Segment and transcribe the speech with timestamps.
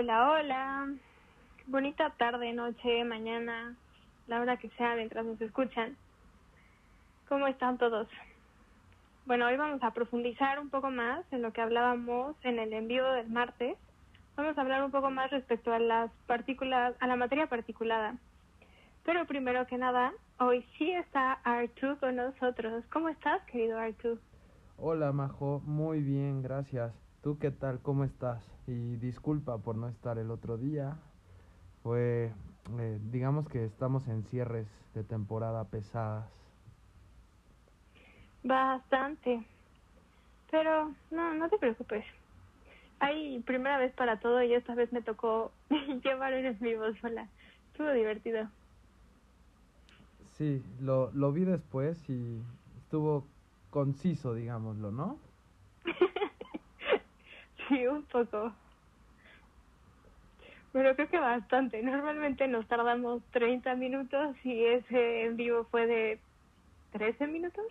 [0.00, 0.94] Hola, hola.
[1.66, 3.74] Bonita tarde, noche, mañana,
[4.28, 5.96] la hora que sea mientras nos escuchan.
[7.28, 8.06] ¿Cómo están todos?
[9.26, 13.10] Bueno, hoy vamos a profundizar un poco más en lo que hablábamos en el envío
[13.10, 13.76] del martes.
[14.36, 18.14] Vamos a hablar un poco más respecto a las partículas, a la materia particulada.
[19.04, 22.84] Pero primero que nada, hoy sí está Artu con nosotros.
[22.92, 24.20] ¿Cómo estás, querido Artu?
[24.76, 25.60] Hola, Majo.
[25.66, 27.07] Muy bien, gracias.
[27.22, 27.80] ¿Tú qué tal?
[27.80, 28.42] ¿Cómo estás?
[28.66, 30.96] Y disculpa por no estar el otro día.
[31.82, 32.32] Fue,
[32.78, 36.30] eh, digamos que estamos en cierres de temporada pesadas.
[38.42, 39.44] Bastante.
[40.50, 42.04] Pero no, no te preocupes.
[43.00, 45.52] Hay primera vez para todo y esta vez me tocó
[46.04, 47.28] llevar el en vivo sola.
[47.72, 48.48] Estuvo divertido.
[50.36, 52.40] Sí, lo, lo vi después y
[52.84, 53.24] estuvo
[53.70, 55.18] conciso, digámoslo, ¿no?
[57.76, 58.52] sí, un poco.
[60.72, 61.82] Pero creo que bastante.
[61.82, 66.20] Normalmente nos tardamos 30 minutos y ese en vivo fue de
[66.92, 67.64] 13 minutos.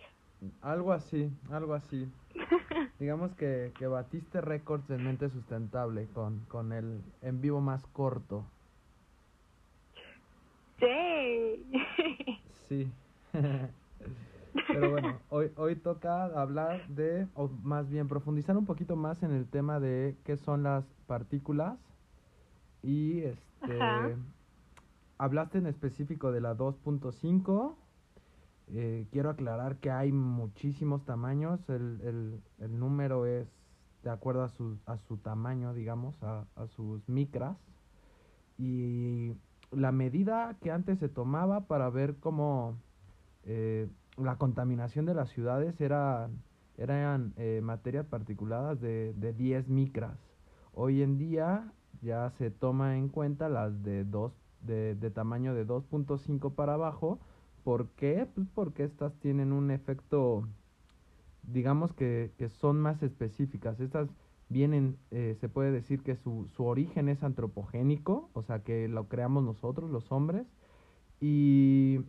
[0.62, 2.08] Algo así, algo así.
[2.98, 8.44] Digamos que, que batiste récords en mente sustentable con, con el en vivo más corto.
[10.78, 11.70] Sí.
[12.68, 12.92] sí.
[14.68, 19.32] Pero bueno, hoy, hoy toca hablar de, o más bien profundizar un poquito más en
[19.32, 21.78] el tema de qué son las partículas.
[22.82, 24.16] Y este,
[25.18, 27.74] hablaste en específico de la 2.5
[28.74, 33.48] eh, quiero aclarar que hay muchísimos tamaños, el, el, el, número es
[34.02, 37.56] de acuerdo a su, a su tamaño, digamos, a, a sus micras.
[38.58, 39.32] Y
[39.70, 42.76] la medida que antes se tomaba para ver cómo
[43.44, 43.88] eh,
[44.22, 46.28] la contaminación de las ciudades era,
[46.76, 50.18] eran eh, materias particuladas de, de 10 micras.
[50.72, 55.66] Hoy en día ya se toma en cuenta las de, dos, de, de tamaño de
[55.66, 57.18] 2.5 para abajo,
[57.68, 58.26] ¿Por qué?
[58.34, 60.48] Pues porque estas tienen un efecto,
[61.42, 63.78] digamos que, que son más específicas.
[63.78, 64.08] Estas
[64.48, 69.08] vienen, eh, se puede decir que su, su origen es antropogénico, o sea que lo
[69.08, 70.46] creamos nosotros, los hombres,
[71.20, 72.00] y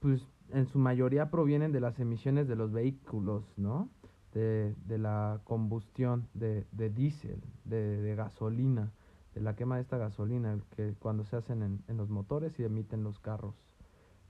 [0.00, 3.88] pues en su mayoría provienen de las emisiones de los vehículos, ¿no?
[4.32, 8.92] De, de la combustión de, de diésel, de, de, gasolina,
[9.34, 12.64] de la quema de esta gasolina, que cuando se hacen en, en los motores y
[12.64, 13.54] emiten los carros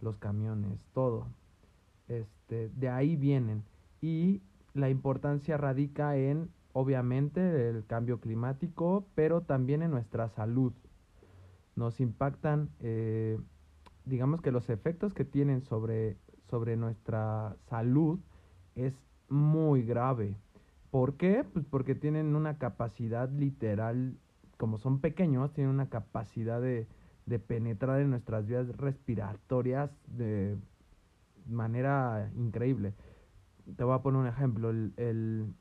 [0.01, 1.27] los camiones, todo.
[2.09, 3.65] Este, de ahí vienen.
[4.01, 4.43] Y
[4.75, 10.73] la importancia radica en, obviamente, el cambio climático, pero también en nuestra salud.
[11.75, 13.39] Nos impactan, eh,
[14.07, 16.17] digamos que los efectos que tienen sobre,
[16.49, 18.19] sobre nuestra salud
[18.77, 18.95] es
[19.29, 20.37] muy grave.
[20.91, 21.45] ¿Por qué?
[21.53, 24.17] Pues porque tienen una capacidad literal,
[24.57, 26.87] como son pequeños, tienen una capacidad de,
[27.27, 30.57] de penetrar en nuestras vías respiratorias de
[31.49, 32.95] manera increíble.
[33.77, 34.71] Te voy a poner un ejemplo.
[34.71, 35.53] El, el,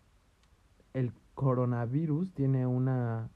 [0.93, 3.29] el coronavirus tiene una,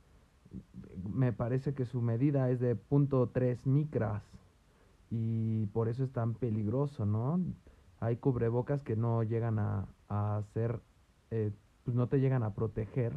[1.12, 4.29] me parece que su medida es de 0.3 micras
[5.10, 7.40] y por eso es tan peligroso, ¿no?
[8.00, 10.80] Hay cubrebocas que no llegan a, a hacer,
[11.32, 11.52] eh,
[11.84, 13.14] pues no te llegan a proteger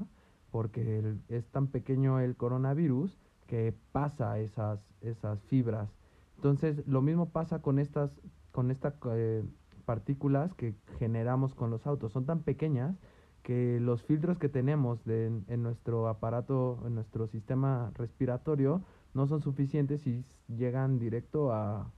[0.50, 5.88] porque es tan pequeño el coronavirus que pasa esas, esas fibras.
[6.36, 8.10] Entonces, lo mismo pasa con estas,
[8.52, 9.44] con estas eh,
[9.84, 12.12] partículas que generamos con los autos.
[12.12, 12.96] Son tan pequeñas
[13.42, 18.82] que los filtros que tenemos de, en, nuestro aparato, en nuestro sistema respiratorio,
[19.14, 21.90] no son suficientes y llegan directo a,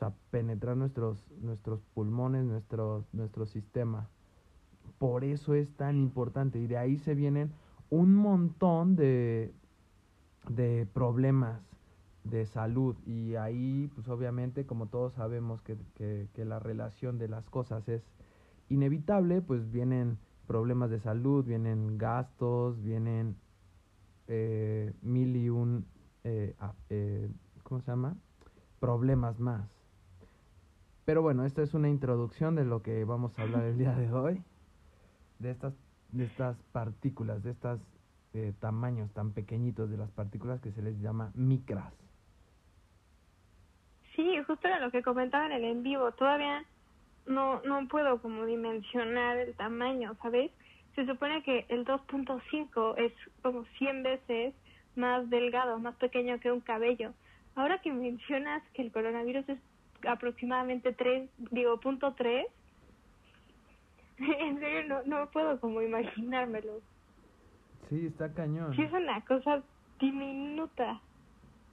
[0.00, 4.08] a penetrar nuestros, nuestros pulmones, nuestro, nuestro sistema.
[4.98, 7.52] Por eso es tan importante y de ahí se vienen
[7.90, 9.52] un montón de,
[10.48, 11.60] de problemas
[12.24, 17.28] de salud y ahí pues obviamente como todos sabemos que, que, que, la relación de
[17.28, 18.02] las cosas es
[18.68, 23.36] inevitable pues vienen problemas de salud vienen gastos vienen
[24.28, 25.86] eh, mil y un
[26.24, 26.54] eh,
[26.90, 27.28] eh,
[27.62, 28.16] ¿cómo se llama?
[28.80, 29.68] problemas más
[31.04, 34.12] pero bueno esta es una introducción de lo que vamos a hablar el día de
[34.12, 34.42] hoy
[35.38, 35.74] de estas
[36.12, 37.80] de estas partículas de estas
[38.32, 41.92] eh, tamaños tan pequeñitos de las partículas que se les llama micras.
[44.14, 46.12] Sí, justo era lo que comentaba en el en vivo.
[46.12, 46.64] Todavía
[47.26, 50.52] no, no puedo como dimensionar el tamaño, ¿sabes?
[50.94, 53.12] Se supone que el 2.5 es
[53.42, 54.54] como 100 veces
[54.96, 57.12] más delgado, más pequeño que un cabello.
[57.54, 59.58] Ahora que mencionas que el coronavirus es
[60.06, 62.46] aproximadamente 3, digo, punto 3,
[64.18, 66.80] en serio no, no puedo como imaginármelo.
[67.88, 68.74] Sí, está cañón.
[68.76, 69.62] Sí, es una cosa
[69.98, 71.00] diminuta.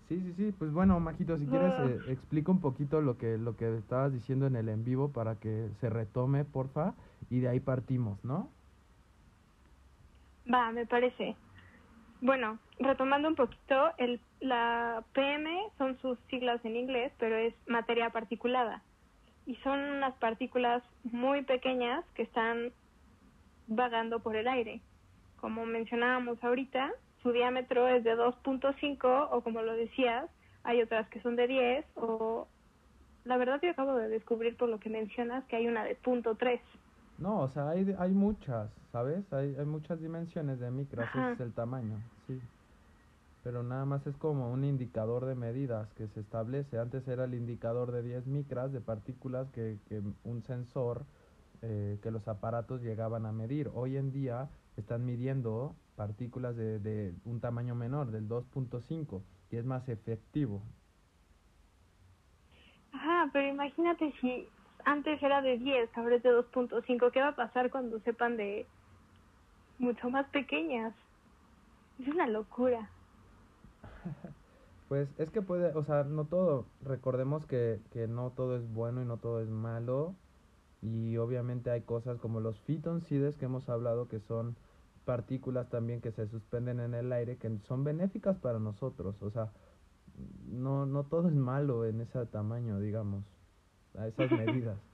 [0.08, 0.52] Sí, sí, sí.
[0.58, 4.48] Pues bueno, Majito, si quieres, eh, explica un poquito lo que, lo que estabas diciendo
[4.48, 6.96] en el en vivo para que se retome, porfa,
[7.30, 8.50] y de ahí partimos, ¿no?
[10.52, 11.36] Va, me parece.
[12.22, 18.10] Bueno, retomando un poquito, el, la PM son sus siglas en inglés, pero es materia
[18.10, 18.81] particulada.
[19.46, 22.72] Y son unas partículas muy pequeñas que están
[23.68, 24.81] vagando por el aire.
[25.40, 26.92] Como mencionábamos ahorita,
[27.22, 30.25] su diámetro es de 2.5 o como lo decías,
[30.64, 32.48] hay otras que son de 10 o
[33.25, 36.36] la verdad yo acabo de descubrir por lo que mencionas que hay una de punto
[36.38, 36.60] .3.
[37.18, 39.31] No, o sea, hay, hay muchas, ¿sabes?
[39.34, 41.98] Hay, hay muchas dimensiones de micras, ese es el tamaño,
[42.28, 42.40] sí.
[43.44, 46.78] Pero nada más es como un indicador de medidas que se establece.
[46.78, 51.06] Antes era el indicador de 10 micras de partículas que, que un sensor,
[51.62, 53.72] eh, que los aparatos llegaban a medir.
[53.74, 59.66] Hoy en día están midiendo partículas de, de un tamaño menor, del 2.5, y es
[59.66, 60.62] más efectivo.
[62.92, 64.48] Ajá, pero imagínate si
[64.88, 67.12] antes era de 10, ahora es de 2.5.
[67.12, 68.66] ¿Qué va a pasar cuando sepan de
[69.80, 70.94] mucho más pequeñas?
[72.00, 72.89] Es una locura.
[74.88, 79.01] Pues es que puede, o sea, no todo, recordemos que, que no todo es bueno
[79.01, 80.16] y no todo es malo.
[80.81, 84.56] Y obviamente hay cosas como los fitoncides que hemos hablado que son
[85.04, 89.22] partículas también que se suspenden en el aire que son benéficas para nosotros.
[89.22, 89.51] O sea,
[90.48, 93.25] no, no todo es malo en ese tamaño, digamos
[93.98, 94.78] a esas medidas.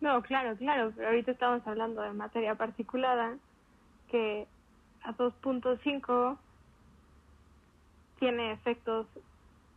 [0.00, 3.36] No, claro, claro, pero ahorita estamos hablando de materia particulada
[4.08, 4.48] que
[5.02, 6.38] a 2.5
[8.18, 9.06] tiene efectos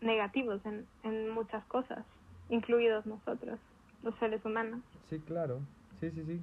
[0.02, 2.06] negativos en, en muchas cosas,
[2.50, 3.60] incluidos nosotros,
[4.02, 4.81] los seres humanos.
[5.10, 5.60] Sí, claro,
[6.00, 6.42] sí, sí, sí.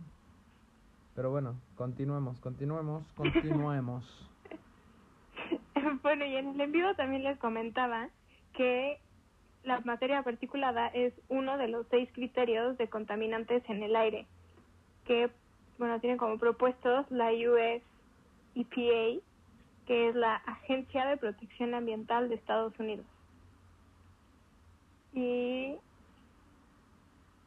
[1.14, 4.04] Pero bueno, continuemos, continuemos, continuemos.
[6.02, 8.08] bueno, y en el en vivo también les comentaba
[8.54, 9.00] que
[9.64, 14.26] la materia particulada es uno de los seis criterios de contaminantes en el aire,
[15.04, 15.30] que,
[15.78, 17.82] bueno, tienen como propuestos la US
[18.54, 19.22] EPA,
[19.86, 23.06] que es la Agencia de Protección Ambiental de Estados Unidos.
[25.12, 25.74] Y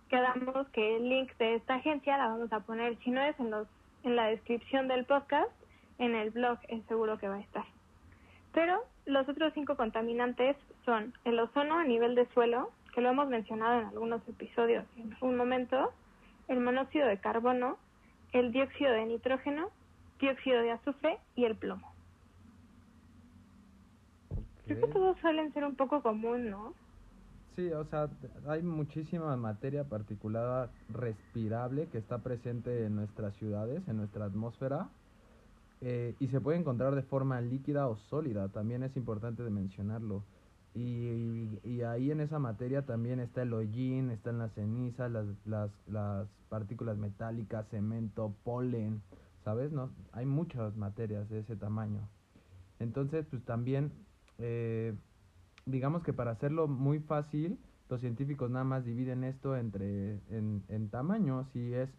[0.10, 3.50] quedamos que el link de esta agencia la vamos a poner, si no es en,
[3.50, 3.68] los,
[4.04, 5.52] en la descripción del podcast,
[5.98, 7.66] en el blog es seguro que va a estar.
[8.54, 10.56] Pero los otros cinco contaminantes
[10.86, 15.14] son el ozono a nivel de suelo, que lo hemos mencionado en algunos episodios en
[15.14, 15.92] algún momento,
[16.48, 17.78] el monóxido de carbono,
[18.32, 19.70] el dióxido de nitrógeno,
[20.20, 21.92] dióxido de azufre y el plomo.
[24.66, 26.74] Creo que todos suelen ser un poco común, ¿no?
[27.56, 28.08] Sí, o sea,
[28.48, 34.90] hay muchísima materia particulada respirable que está presente en nuestras ciudades, en nuestra atmósfera,
[35.86, 40.24] eh, y se puede encontrar de forma líquida o sólida, también es importante de mencionarlo.
[40.74, 45.70] Y, y, ahí en esa materia también está el hollín, están las cenizas, las, las,
[45.88, 49.02] las partículas metálicas, cemento, polen,
[49.44, 49.74] ¿sabes?
[49.74, 52.08] No, hay muchas materias de ese tamaño.
[52.80, 53.92] Entonces, pues también,
[54.40, 54.96] eh,
[55.66, 57.60] digamos que para hacerlo muy fácil,
[57.90, 61.90] los científicos nada más dividen esto entre en, en tamaños y es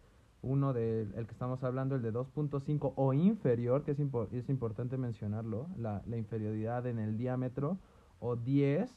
[0.45, 3.99] uno del el que estamos hablando, el de 2.5 o inferior, que es,
[4.31, 7.79] es importante mencionarlo, la, la, inferioridad en el diámetro,
[8.19, 8.89] o 10,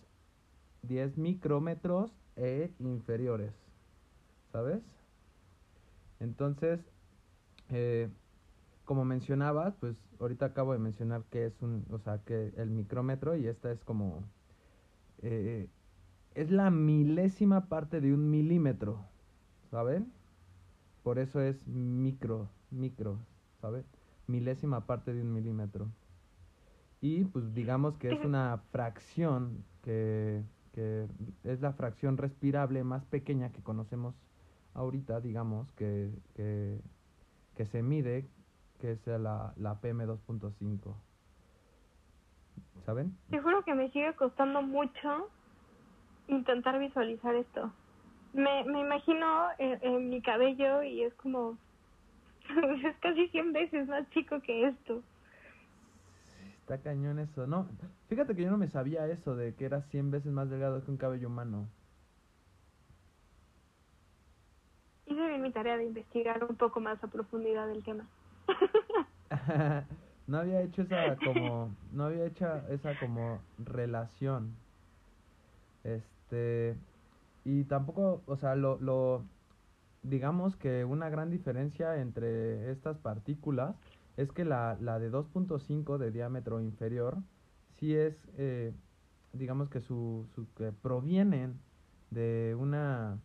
[0.82, 3.52] 10 micrómetros e inferiores,
[4.52, 4.82] ¿sabes?
[6.20, 6.80] Entonces,
[7.70, 8.08] eh,
[8.84, 13.36] como mencionabas, pues ahorita acabo de mencionar que es un, o sea, que el micrómetro
[13.36, 14.22] y esta es como,
[15.22, 15.68] eh,
[16.34, 19.04] es la milésima parte de un milímetro,
[19.70, 20.12] ¿saben?
[21.08, 23.16] Por eso es micro, micro,
[23.62, 23.86] ¿sabes?
[24.26, 25.88] Milésima parte de un milímetro.
[27.00, 30.42] Y pues digamos que es una fracción que,
[30.74, 31.06] que
[31.44, 34.14] es la fracción respirable más pequeña que conocemos
[34.74, 36.78] ahorita, digamos, que, que,
[37.56, 38.28] que se mide,
[38.78, 40.94] que es la, la PM2.5.
[42.84, 43.16] ¿Saben?
[43.30, 45.30] Te juro que me sigue costando mucho
[46.26, 47.72] intentar visualizar esto
[48.32, 51.56] me, me imagino en, mi cabello y es como,
[52.84, 55.02] es casi 100 veces más chico que esto.
[56.60, 57.66] Está cañón eso, no,
[58.08, 60.90] fíjate que yo no me sabía eso de que era 100 veces más delgado que
[60.90, 61.66] un cabello humano.
[65.06, 68.06] Hice bien mi tarea de investigar un poco más a profundidad del tema.
[70.26, 74.54] no había hecho esa como, no había hecho esa como relación.
[75.84, 76.76] Este,
[77.48, 79.24] y tampoco, o sea, lo, lo,
[80.02, 83.74] digamos que una gran diferencia entre estas partículas
[84.18, 87.16] es que la, la de 2.5 de diámetro inferior
[87.78, 88.74] sí es, eh,
[89.32, 91.58] digamos que su, su que provienen
[92.10, 93.18] de una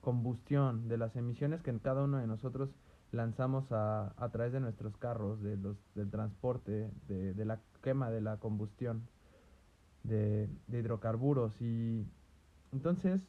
[0.00, 2.70] combustión, de las emisiones que en cada uno de nosotros
[3.10, 8.12] lanzamos a, a través de nuestros carros, de los, del transporte, de, de la quema,
[8.12, 9.08] de la combustión
[10.04, 11.60] de, de hidrocarburos.
[11.60, 12.06] Y
[12.72, 13.22] entonces,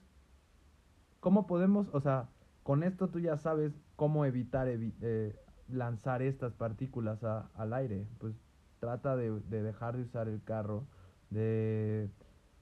[1.19, 2.29] ¿cómo podemos, o sea,
[2.63, 5.36] con esto tú ya sabes cómo evitar eh,
[5.67, 8.08] lanzar estas partículas a, al aire?
[8.19, 8.36] Pues
[8.79, 10.88] trata de, de dejar de usar el carro,
[11.29, 12.10] de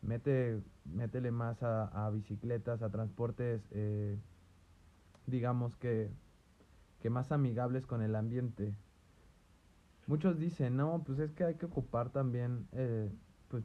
[0.01, 4.17] mete, métele más a, a bicicletas, a transportes, eh,
[5.27, 6.09] digamos que,
[6.99, 8.75] que más amigables con el ambiente.
[10.07, 13.11] Muchos dicen, no, pues es que hay que ocupar también, eh,
[13.49, 13.63] pues,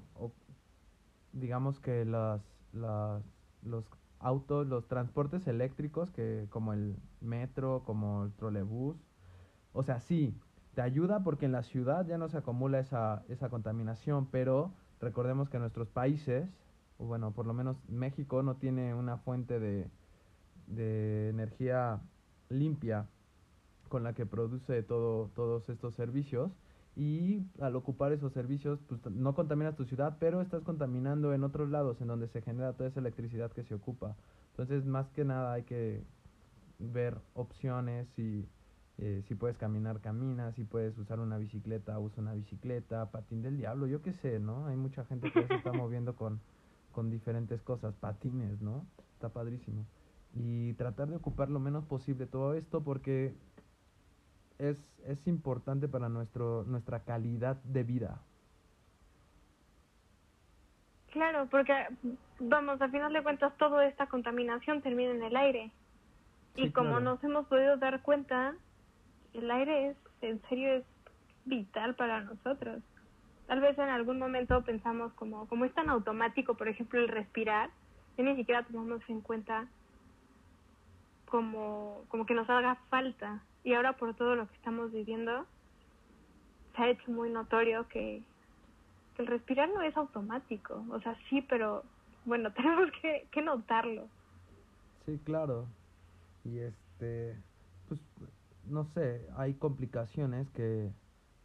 [1.33, 3.23] digamos que las, las,
[3.63, 3.85] los
[4.19, 8.97] autos, los transportes eléctricos, que como el metro, como el trolebús,
[9.73, 10.35] o sea, sí,
[10.75, 15.49] te ayuda porque en la ciudad ya no se acumula esa, esa contaminación, pero recordemos
[15.49, 16.49] que nuestros países,
[16.99, 19.91] o bueno, por lo menos México no tiene una fuente de,
[20.67, 22.01] de energía
[22.49, 23.07] limpia
[23.89, 26.51] con la que produce todo, todos estos servicios
[26.95, 31.71] y al ocupar esos servicios pues no contaminas tu ciudad pero estás contaminando en otros
[31.71, 34.17] lados en donde se genera toda esa electricidad que se ocupa.
[34.51, 36.05] Entonces más que nada hay que
[36.79, 38.47] ver opciones y
[38.99, 43.57] eh, si puedes caminar camina si puedes usar una bicicleta usa una bicicleta patín del
[43.57, 46.41] diablo yo qué sé no hay mucha gente que se está moviendo con
[46.93, 49.87] con diferentes cosas patines no está padrísimo.
[50.35, 53.35] Y tratar de ocupar lo menos posible todo esto porque
[54.63, 54.77] es,
[55.07, 58.21] es importante para nuestro, nuestra calidad de vida.
[61.11, 61.75] Claro, porque,
[62.39, 65.71] vamos, al final de cuentas, toda esta contaminación termina en el aire.
[66.55, 67.05] Y como claro.
[67.05, 68.55] nos hemos podido dar cuenta,
[69.35, 70.85] el aire es, en serio, es
[71.45, 72.83] vital para nosotros.
[73.47, 77.71] Tal vez en algún momento pensamos como, como es tan automático, por ejemplo, el respirar,
[78.17, 79.67] que ni siquiera tomamos en cuenta
[81.27, 83.43] como, como que nos haga falta.
[83.65, 85.49] Y ahora por todo lo que estamos viviendo,
[86.77, 88.27] se ha hecho muy notorio que,
[89.19, 90.87] el respirar no es automático.
[90.91, 91.85] O sea, sí, pero
[92.25, 94.11] bueno, tenemos que, que notarlo.
[95.07, 95.69] Sí, claro.
[96.45, 97.45] Y este,
[97.89, 98.01] pues,
[98.65, 100.95] no sé, hay complicaciones que,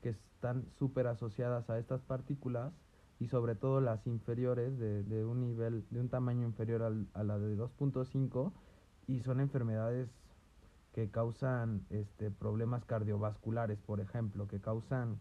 [0.02, 2.74] que están súper asociadas a estas partículas
[3.20, 7.24] y sobre todo las inferiores de, de un nivel, de un tamaño inferior al- a
[7.24, 8.54] la de 2.5
[9.08, 10.10] y son enfermedades
[10.98, 15.20] que causan este problemas cardiovasculares, por ejemplo, que causan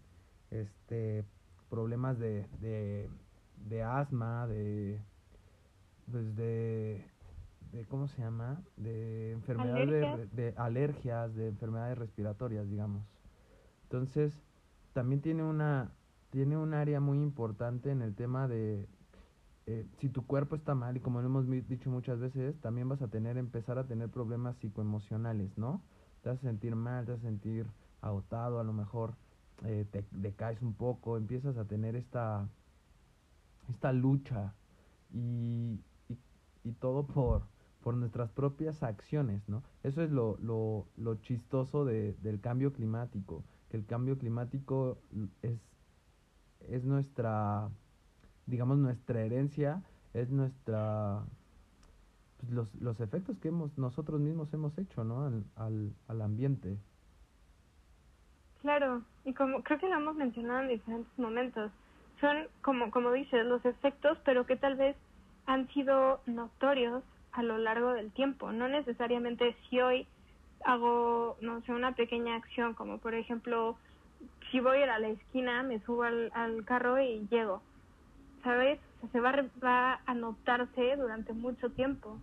[0.51, 1.23] este
[1.69, 3.11] problemas de, de,
[3.69, 5.03] de asma, de
[6.11, 7.05] pues de,
[7.73, 8.59] de ¿cómo se llama?
[8.79, 10.35] de enfermedades de, Alergias.
[10.35, 13.03] de alergias, de enfermedades respiratorias, digamos.
[13.83, 14.33] Entonces,
[14.95, 15.91] también tiene una
[16.31, 18.89] tiene un área muy importante en el tema de
[19.67, 23.03] eh, si tu cuerpo está mal y como lo hemos dicho muchas veces, también vas
[23.03, 25.83] a tener empezar a tener problemas psicoemocionales, ¿no?
[26.23, 27.67] Te vas a sentir mal, te vas a sentir
[28.01, 29.17] agotado, a lo mejor
[29.65, 32.49] eh, te decaes un poco, empiezas a tener esta
[33.69, 34.55] esta lucha
[35.13, 36.19] y, y,
[36.65, 37.43] y todo por
[37.81, 39.63] por nuestras propias acciones, ¿no?
[39.85, 44.99] Eso es lo, lo, lo chistoso de, del cambio climático, que el cambio climático
[45.43, 45.61] es,
[46.61, 47.71] es nuestra,
[48.47, 49.83] digamos, nuestra herencia,
[50.15, 51.23] es nuestra,
[52.39, 55.25] pues, los, los efectos que hemos, nosotros mismos hemos hecho, ¿no?
[55.27, 56.79] Al, al, al ambiente.
[58.63, 61.71] Claro, y como creo que lo hemos mencionado en diferentes momentos,
[62.21, 64.97] son como como dices los efectos, pero que tal vez
[65.47, 68.53] han sido notorios a lo largo del tiempo.
[68.53, 70.07] No necesariamente si hoy
[70.65, 73.77] hago, no sé, una pequeña acción, como por ejemplo,
[74.51, 77.63] si voy a a la esquina, me subo al, al carro y llego.
[78.47, 78.79] ¿Sabes?
[79.11, 82.17] Se va, va a notarse durante mucho tiempo.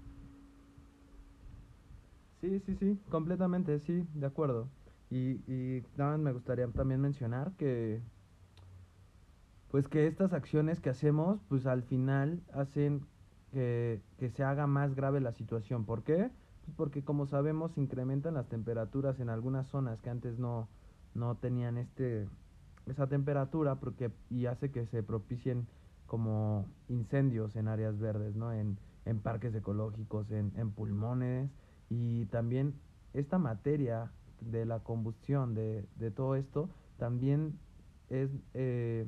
[2.39, 4.69] Sí, sí, sí, completamente, sí, de acuerdo.
[5.11, 8.01] Y, y más me gustaría también mencionar que,
[9.69, 13.01] pues que estas acciones que hacemos, pues al final hacen
[13.51, 15.83] que, que se haga más grave la situación.
[15.83, 16.31] ¿Por qué?
[16.63, 20.69] Pues porque como sabemos incrementan las temperaturas en algunas zonas que antes no,
[21.15, 22.29] no tenían este,
[22.85, 25.67] esa temperatura porque, y hace que se propicien
[26.13, 28.53] como incendios en áreas verdes, ¿no?
[28.53, 31.49] En, en parques ecológicos, en, en pulmones
[31.89, 32.75] y también
[33.15, 37.57] esta materia de la combustión de, de todo esto también
[38.11, 39.07] es eh,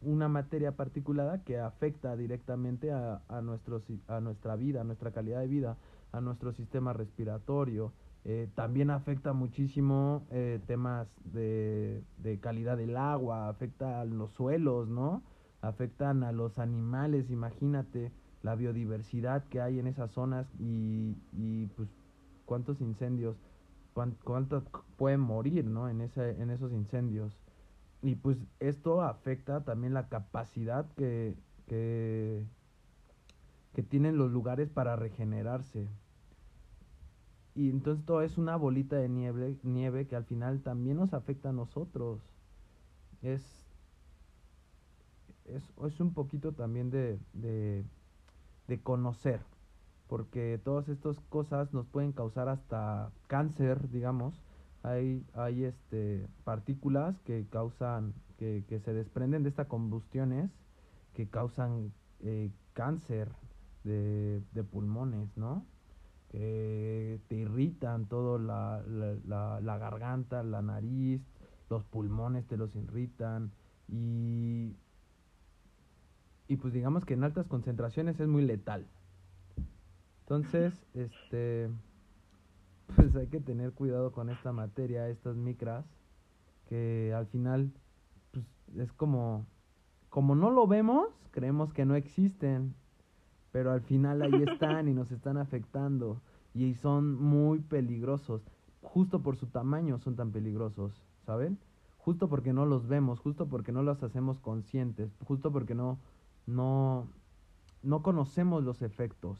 [0.00, 5.40] una materia particulada que afecta directamente a, a, nuestro, a nuestra vida, a nuestra calidad
[5.40, 5.76] de vida,
[6.12, 7.92] a nuestro sistema respiratorio
[8.26, 14.88] Eh, también afecta muchísimo eh, temas de, de, calidad del agua, afecta a los suelos,
[14.88, 15.22] ¿no?
[15.68, 21.88] Afectan a los animales, imagínate la biodiversidad que hay en esas zonas y, y pues
[22.44, 23.36] cuántos incendios,
[24.22, 24.64] cuántos
[24.96, 25.88] pueden morir, ¿no?
[25.88, 27.40] En, ese, en esos incendios.
[28.02, 31.34] Y pues esto afecta también la capacidad que,
[31.66, 32.44] que,
[33.72, 35.88] que tienen los lugares para regenerarse.
[37.54, 41.50] Y entonces todo es una bolita de nieve, nieve que al final también nos afecta
[41.50, 42.20] a nosotros.
[43.22, 43.63] Es,
[45.46, 47.84] es, un poquito también de, de,
[48.68, 49.40] de conocer,
[50.08, 54.42] porque todas estas cosas nos pueden causar hasta cáncer, digamos.
[54.82, 60.50] Hay, hay este, partículas que causan, que, que se desprenden de estas combustiones
[61.14, 63.30] que causan eh, cáncer
[63.84, 65.64] de, de pulmones, ¿no?
[66.28, 71.22] que te irritan todo la, la, la, garganta, la nariz,
[71.70, 73.52] los pulmones te los irritan
[73.86, 74.74] y,
[76.48, 78.86] y pues digamos que en altas concentraciones es muy letal.
[80.20, 81.70] Entonces, este,
[82.96, 85.84] pues hay que tener cuidado con esta materia, estas micras,
[86.68, 87.70] que al final
[88.32, 88.44] pues,
[88.76, 89.46] es como,
[90.08, 92.74] como no lo vemos, creemos que no existen
[93.54, 96.20] pero al final ahí están y nos están afectando
[96.54, 98.42] y son muy peligrosos.
[98.82, 100.92] Justo por su tamaño son tan peligrosos,
[101.24, 101.56] ¿saben?
[101.98, 106.00] Justo porque no los vemos, justo porque no los hacemos conscientes, justo porque no,
[106.46, 107.08] no,
[107.82, 109.38] no conocemos los efectos.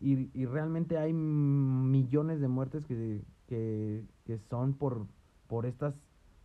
[0.00, 5.06] Y, y realmente hay millones de muertes que, que, que son por,
[5.46, 5.94] por estas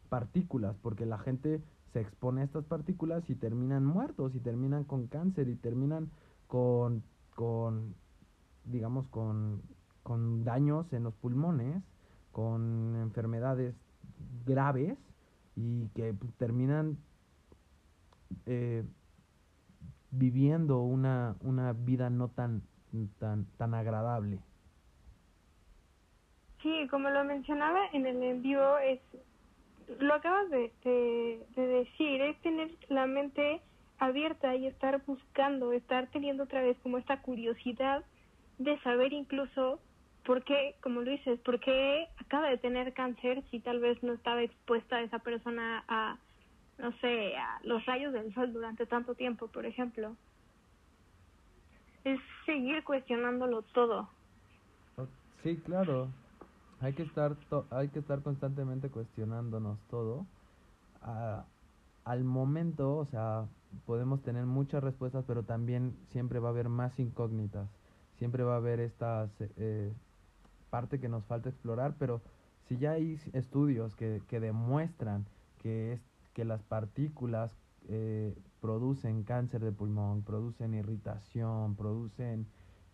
[0.10, 1.62] partículas, porque la gente
[1.94, 6.10] se expone a estas partículas y terminan muertos y terminan con cáncer y terminan
[6.48, 7.96] con, con
[8.66, 9.62] digamos, con,
[10.04, 11.82] con daños en los pulmones,
[12.32, 13.76] con enfermedades
[14.46, 14.98] graves
[15.56, 16.98] y que pues, terminan
[18.46, 18.84] eh,
[20.18, 22.62] viviendo una, una vida no tan,
[23.20, 24.40] tan, tan agradable.
[26.62, 29.00] Sí, como lo mencionaba en el en vivo, es,
[30.00, 33.62] lo acabas de, de decir, es tener la mente
[34.00, 38.04] abierta y estar buscando, estar teniendo otra vez como esta curiosidad
[38.58, 39.80] de saber incluso
[40.26, 44.14] por qué, como lo dices, por qué acaba de tener cáncer si tal vez no
[44.14, 46.18] estaba expuesta esa persona a,
[46.78, 47.34] no sé,
[47.64, 50.16] los rayos del sol durante tanto tiempo, por ejemplo.
[52.04, 54.10] Es seguir cuestionándolo todo.
[55.44, 56.10] Sí, claro.
[56.82, 57.36] Hay que estar
[57.72, 60.26] hay que estar constantemente cuestionándonos todo.
[61.02, 61.46] Ah,
[62.04, 63.46] al momento, o sea,
[63.86, 67.70] podemos tener muchas respuestas, pero también siempre va a haber más incógnitas.
[68.18, 69.92] Siempre va a haber esta eh,
[70.70, 72.22] parte que nos falta explorar, pero
[72.68, 75.26] si ya hay estudios que, que demuestran
[75.62, 76.02] que, es,
[76.36, 82.46] que las partículas eh, producen cáncer de pulmón, producen irritación, producen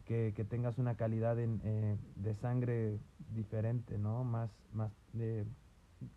[0.06, 3.00] que, que tengas una calidad en, eh, de sangre
[3.34, 4.24] diferente, ¿no?
[4.24, 5.46] Más, más de,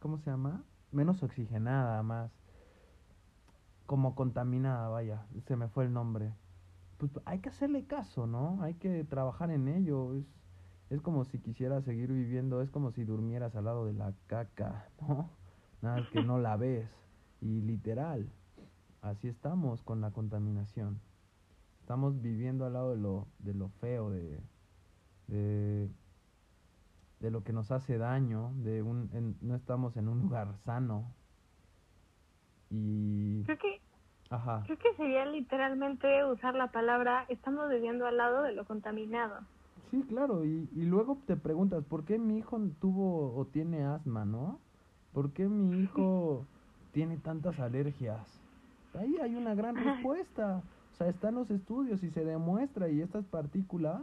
[0.01, 0.63] ¿cómo se llama?
[0.93, 2.31] Menos oxigenada, más
[3.87, 6.35] como contaminada, vaya, se me fue el nombre.
[6.99, 8.63] Pues hay que hacerle caso, ¿no?
[8.63, 10.15] Hay que trabajar en ello.
[10.15, 10.27] Es,
[10.91, 14.89] es como si quisieras seguir viviendo, es como si durmieras al lado de la caca,
[15.01, 15.31] ¿no?
[15.81, 17.04] Nada que no la ves.
[17.45, 18.27] Y literal,
[19.03, 20.99] así estamos con la contaminación.
[21.83, 24.41] Estamos viviendo al lado de lo, de lo feo, de,
[25.29, 25.91] de,
[27.21, 31.05] de lo que nos hace daño, de un, no estamos en un lugar sano,
[32.71, 33.43] y...
[33.45, 33.81] Creo que,
[34.65, 39.41] creo que sería literalmente usar la palabra estamos viviendo al lado de lo contaminado.
[39.91, 44.25] Sí, claro, y, y luego te preguntas, ¿por qué mi hijo tuvo o tiene asma,
[44.25, 44.59] no?
[45.13, 46.47] ¿Por qué mi hijo
[46.95, 48.25] tiene tantas alergias?
[48.95, 50.63] Ahí hay una gran respuesta.
[50.93, 54.03] O sea, están los estudios y se demuestra y estas partículas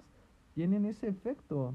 [0.54, 1.74] tienen ese efecto.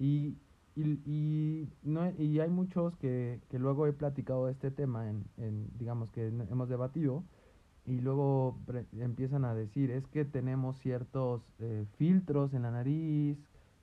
[0.00, 0.36] Y,
[0.74, 5.68] y, y, no, y hay muchos que, que luego he platicado este tema, en, en,
[5.78, 7.22] digamos que hemos debatido,
[7.86, 8.58] y luego
[8.98, 13.38] empiezan a decir, es que tenemos ciertos eh, filtros en la nariz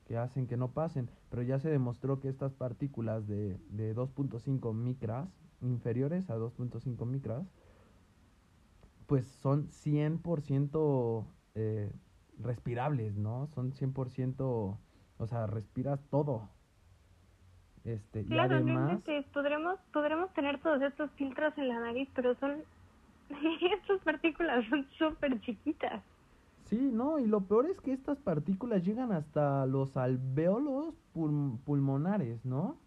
[0.08, 4.74] que hacen que no pasen, pero ya se demostró que estas partículas de, de 2.5
[4.74, 5.30] micras,
[5.62, 7.46] inferiores a 2.5 micras,
[9.08, 11.92] pues son 100% eh,
[12.38, 13.48] respirables, ¿no?
[13.48, 14.78] Son 100%,
[15.18, 16.50] o sea, respiras todo,
[17.86, 19.02] este, claro, y además...
[19.34, 22.64] podremos, podremos tener todos estos filtros en la nariz, pero son...
[23.74, 26.04] estas partículas son súper chiquitas.
[26.66, 30.94] Sí, no, y lo peor es que estas partículas llegan hasta los alvéolos
[31.66, 32.78] pulmonares, ¿no?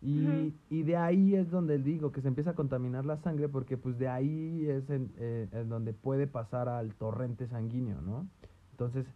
[0.00, 3.76] Y, y, de ahí es donde digo que se empieza a contaminar la sangre porque
[3.76, 8.28] pues de ahí es en, eh, en donde puede pasar al torrente sanguíneo, ¿no?
[8.70, 9.06] Entonces,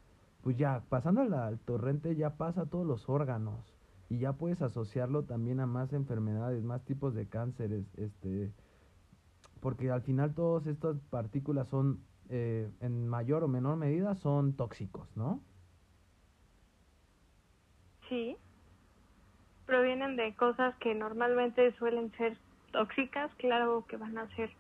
[0.43, 3.61] pues ya, pasando al, torrente ya pasa a todos los órganos
[4.11, 8.53] y ya puedes asociarlo también a más enfermedades, más tipos de cánceres, este,
[9.61, 15.17] porque al final todas estas partículas son, eh, en mayor o menor medida, son tóxicos,
[15.17, 15.41] ¿no?
[18.09, 18.37] Sí
[19.67, 22.37] provienen de cosas que normalmente suelen ser
[22.73, 24.51] tóxicas, claro que van a ser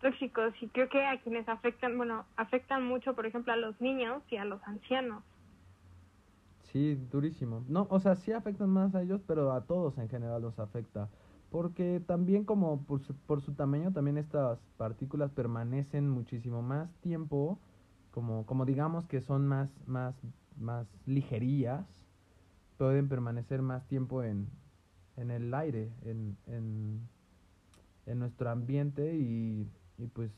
[0.00, 4.22] tóxicos y creo que a quienes afectan, bueno, afectan mucho, por ejemplo, a los niños
[4.30, 5.22] y a los ancianos.
[6.72, 7.64] Sí, durísimo.
[7.68, 11.08] No, o sea, sí afectan más a ellos, pero a todos en general los afecta.
[11.50, 17.58] Porque también como por su, por su tamaño, también estas partículas permanecen muchísimo más tiempo,
[18.10, 20.14] como, como digamos que son más, más,
[20.58, 21.86] más ligerías,
[22.76, 24.48] pueden permanecer más tiempo en,
[25.16, 27.08] en el aire, en, en,
[28.06, 30.30] en nuestro ambiente y, y, pues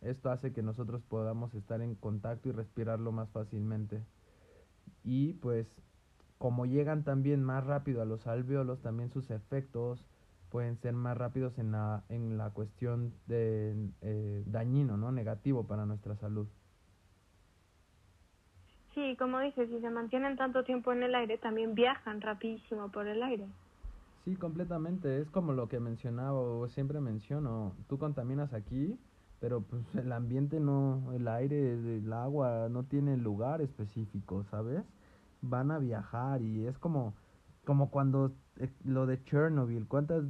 [0.00, 4.02] esto hace que nosotros podamos estar en contacto y respirarlo más fácilmente.
[5.02, 5.66] Y pues
[6.38, 10.06] como llegan también más rápido a los alvéolos, también sus efectos
[10.50, 15.10] pueden ser más rápidos en la, en la cuestión de eh, dañino, ¿no?
[15.10, 16.46] Negativo para nuestra salud.
[18.94, 23.08] Sí, como dices, si se mantienen tanto tiempo en el aire, también viajan rapidísimo por
[23.08, 23.46] el aire.
[24.24, 25.20] Sí, completamente.
[25.20, 27.74] Es como lo que mencionaba o siempre menciono.
[27.88, 28.96] Tú contaminas aquí,
[29.40, 34.82] pero pues el ambiente no, el aire, el agua no tiene lugar específico, ¿sabes?
[35.42, 37.14] Van a viajar y es como,
[37.64, 40.24] como cuando eh, lo de Chernobyl, ¿cuántas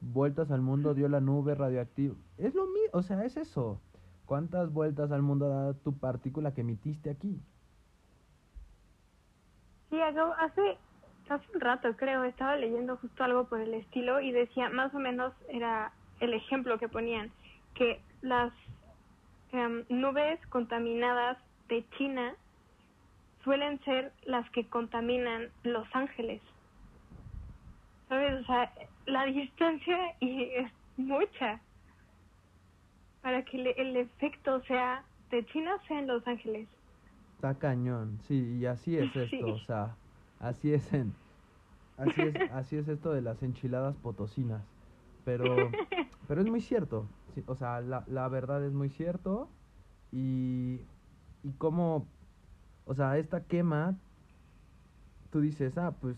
[0.00, 2.14] vueltas al mundo dio la nube radioactiva?
[2.38, 3.80] Es lo mismo, o sea, es eso.
[4.24, 7.42] ¿Cuántas vueltas al mundo da tu partícula que emitiste aquí?
[9.94, 10.76] Sí, hace,
[11.28, 14.98] hace un rato creo, estaba leyendo justo algo por el estilo y decía, más o
[14.98, 17.30] menos era el ejemplo que ponían,
[17.74, 18.52] que las
[19.52, 22.34] em, nubes contaminadas de China
[23.44, 26.42] suelen ser las que contaminan Los Ángeles.
[28.08, 28.42] ¿Sabes?
[28.42, 28.72] O sea,
[29.06, 31.60] la distancia y es mucha
[33.22, 36.66] para que el efecto sea de China sea en Los Ángeles.
[37.44, 39.98] Está cañón, sí, y así es esto, o sea,
[40.40, 41.12] así es en,
[41.98, 44.62] así es, así es esto de las enchiladas potosinas,
[45.26, 45.44] pero,
[46.26, 47.06] pero es muy cierto,
[47.46, 49.46] o sea, la, la verdad es muy cierto.
[50.10, 50.80] Y,
[51.42, 52.06] y como,
[52.86, 53.94] o sea, esta quema,
[55.30, 56.16] tú dices, ah, pues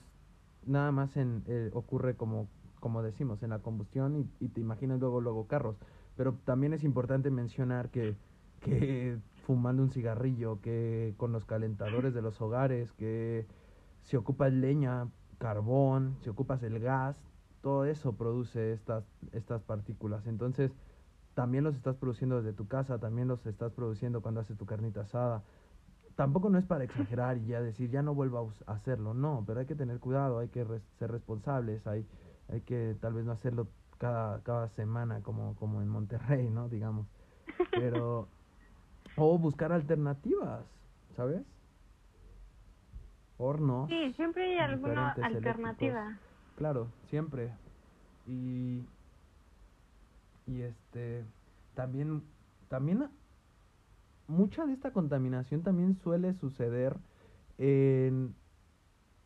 [0.64, 2.46] nada más en, eh, ocurre como,
[2.78, 5.76] como decimos, en la combustión y, y te imaginas luego, luego carros,
[6.16, 8.14] pero también es importante mencionar que,
[8.60, 13.46] que fumando un cigarrillo, que con los calentadores de los hogares, que
[14.02, 15.06] si ocupas leña,
[15.38, 17.16] carbón, si ocupas el gas,
[17.62, 20.26] todo eso produce estas, estas partículas.
[20.26, 20.72] Entonces,
[21.34, 25.02] también los estás produciendo desde tu casa, también los estás produciendo cuando haces tu carnita
[25.02, 25.44] asada.
[26.16, 29.60] Tampoco no es para exagerar y ya decir, ya no vuelva a hacerlo, no, pero
[29.60, 30.66] hay que tener cuidado, hay que
[30.98, 32.04] ser responsables, hay,
[32.48, 36.68] hay que tal vez no hacerlo cada, cada semana como, como en Monterrey, ¿no?
[36.68, 37.06] Digamos.
[37.70, 38.28] Pero
[39.16, 40.64] o buscar alternativas,
[41.16, 41.42] ¿sabes?
[43.38, 43.88] Hornos.
[43.88, 46.18] Sí, siempre hay alguna alternativa.
[46.56, 47.52] Claro, siempre.
[48.26, 48.84] Y
[50.46, 51.24] y este
[51.74, 52.22] también
[52.68, 53.08] también
[54.28, 56.96] mucha de esta contaminación también suele suceder
[57.58, 58.34] en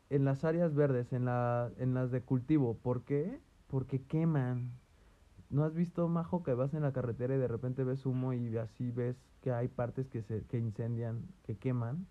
[0.09, 3.41] en las áreas verdes, en la en las de cultivo, ¿por qué?
[3.69, 4.73] Porque queman.
[5.51, 8.57] ¿No has visto, Majo, que vas en la carretera y de repente ves humo y
[8.57, 12.07] así ves que hay partes que se que incendian, que queman?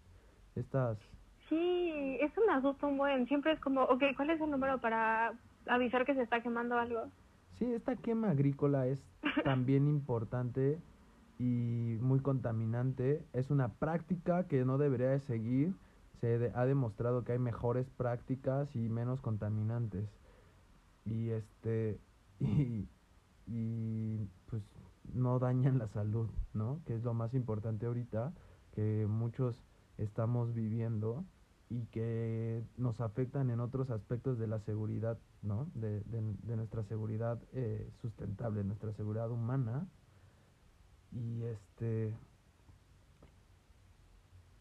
[0.55, 0.97] Estas...
[1.47, 3.25] Sí, eso me asusta un buen.
[3.27, 5.33] Siempre es como, ok, ¿cuál es el número para
[5.67, 7.05] avisar que se está quemando algo?
[7.57, 9.01] Sí, esta quema agrícola es
[9.45, 10.79] también importante
[11.39, 13.25] y muy contaminante.
[13.31, 15.73] Es una práctica que no debería de seguir.
[16.19, 20.09] Se ha demostrado que hay mejores prácticas y menos contaminantes.
[21.05, 21.99] Y este
[22.39, 22.87] y,
[23.49, 24.63] y pues
[25.13, 26.81] no dañan la salud, ¿no?
[26.85, 28.33] Que es lo más importante ahorita,
[28.75, 29.63] que muchos
[29.97, 31.25] estamos viviendo
[31.69, 35.67] y que nos afectan en otros aspectos de la seguridad, ¿no?
[35.73, 39.87] De, de, nuestra seguridad eh, sustentable, nuestra seguridad humana.
[41.11, 42.13] Y este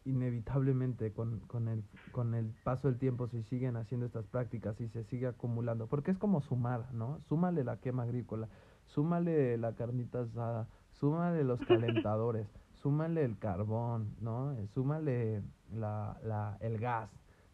[0.05, 4.87] inevitablemente con, con, el, con el paso del tiempo si siguen haciendo estas prácticas y
[4.89, 7.19] se sigue acumulando, porque es como sumar, ¿no?
[7.27, 8.49] Súmale la quema agrícola,
[8.89, 14.55] súmale la carnita asada, súmale los calentadores, súmale el carbón, ¿no?
[14.73, 17.09] Súmale la, la, el gas,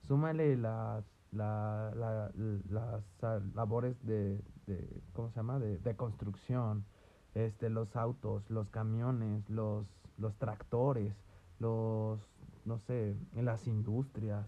[0.07, 2.31] súmale las, la, la,
[2.69, 5.59] las labores de, de, ¿cómo se llama?
[5.59, 6.85] De, de construcción,
[7.33, 9.85] este, los autos, los camiones, los,
[10.17, 11.13] los tractores,
[11.59, 12.19] los,
[12.65, 14.47] no sé, las industrias,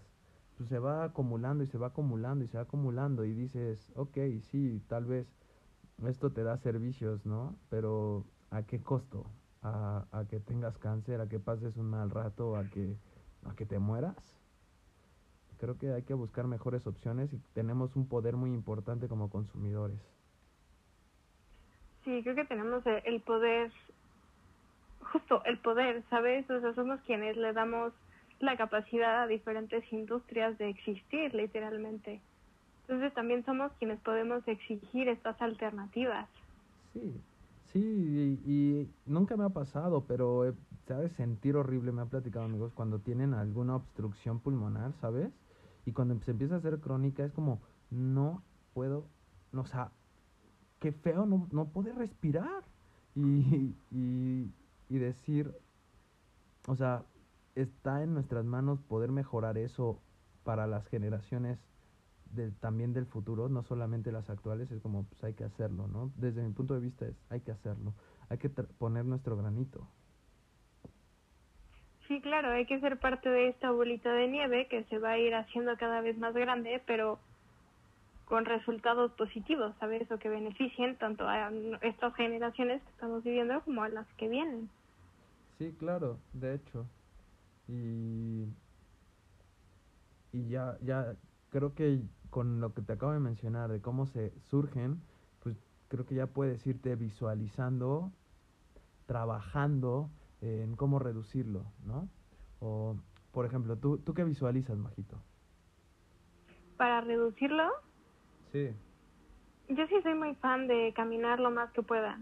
[0.56, 4.16] pues se va acumulando y se va acumulando y se va acumulando y dices, ok,
[4.50, 5.26] sí, tal vez
[6.06, 7.56] esto te da servicios, ¿no?
[7.70, 9.26] Pero ¿a qué costo?
[9.62, 11.20] ¿A, a que tengas cáncer?
[11.20, 12.56] ¿A que pases un mal rato?
[12.56, 12.96] ¿A que,
[13.44, 14.16] ¿A que te mueras?
[15.58, 20.00] Creo que hay que buscar mejores opciones y tenemos un poder muy importante como consumidores.
[22.04, 23.72] Sí, creo que tenemos el poder,
[25.12, 26.48] justo el poder, ¿sabes?
[26.48, 27.92] O sea, somos quienes le damos
[28.38, 32.22] la capacidad a diferentes industrias de existir, literalmente.
[32.88, 36.26] Entonces también somos quienes podemos exigir estas alternativas.
[36.94, 37.20] Sí,
[37.70, 40.54] sí, y, nunca me ha pasado, pero
[40.86, 45.30] sabes sentir horrible, me ha platicado amigos, cuando tienen alguna obstrucción pulmonar, ¿sabes?
[45.84, 49.04] Y cuando se empieza a hacer crónica es como, no puedo,
[49.52, 49.92] o sea,
[50.80, 52.64] qué feo no, no poder respirar.
[53.14, 54.50] Y, y,
[54.88, 55.52] y decir,
[56.66, 57.04] o sea,
[57.54, 60.00] está en nuestras manos poder mejorar eso
[60.44, 61.58] para las generaciones
[62.32, 66.10] del, también del futuro, no solamente las actuales, es como pues hay que hacerlo, ¿no?
[66.16, 67.94] Desde mi punto de vista es hay que hacerlo,
[68.28, 69.86] hay que poner nuestro granito.
[72.06, 75.18] Sí, claro, hay que ser parte de esta bolita de nieve que se va a
[75.18, 77.18] ir haciendo cada vez más grande, pero
[78.24, 80.10] con resultados positivos, ¿sabes?
[80.10, 81.50] O que beneficien tanto a
[81.82, 84.70] estas generaciones que estamos viviendo como a las que vienen.
[85.58, 86.86] Sí, claro, de hecho.
[87.68, 88.44] Y,
[90.32, 91.14] y ya, ya
[91.50, 95.00] creo que con lo que te acabo de mencionar, de cómo se surgen,
[95.40, 95.56] pues
[95.88, 98.12] creo que ya puedes irte visualizando,
[99.06, 100.10] trabajando
[100.40, 102.08] en cómo reducirlo, ¿no?
[102.60, 102.96] O,
[103.32, 105.20] por ejemplo, ¿tú, ¿tú qué visualizas, Majito?
[106.76, 107.68] ¿Para reducirlo?
[108.52, 108.70] Sí.
[109.68, 112.20] Yo sí soy muy fan de caminar lo más que pueda.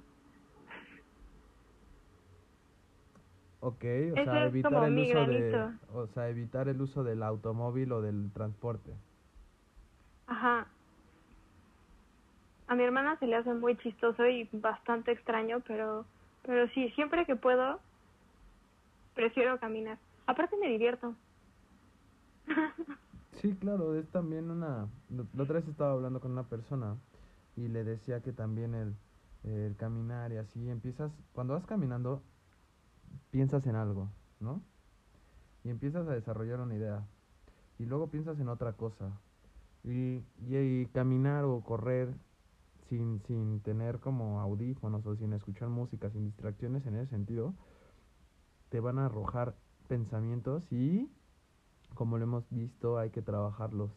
[3.60, 8.00] Ok, o sea, evitar el uso de, o sea, evitar el uso del automóvil o
[8.00, 8.94] del transporte.
[10.26, 10.66] Ajá.
[12.68, 16.04] A mi hermana se le hace muy chistoso y bastante extraño, pero
[16.42, 17.80] pero sí, siempre que puedo
[19.14, 19.98] prefiero caminar.
[20.26, 21.14] Aparte me divierto.
[23.40, 26.96] sí, claro, es también una la otra vez estaba hablando con una persona
[27.56, 28.74] y le decía que también
[29.44, 32.22] el caminar y así empiezas cuando vas caminando
[33.30, 34.08] piensas en algo,
[34.40, 34.62] ¿no?
[35.64, 37.06] Y empiezas a desarrollar una idea.
[37.78, 39.12] Y luego piensas en otra cosa.
[39.86, 42.12] Y, y, caminar o correr
[42.88, 47.54] sin, sin tener como audífonos o sin escuchar música, sin distracciones en ese sentido,
[48.68, 49.54] te van a arrojar
[49.88, 51.08] pensamientos y,
[51.94, 53.92] como lo hemos visto, hay que trabajarlos.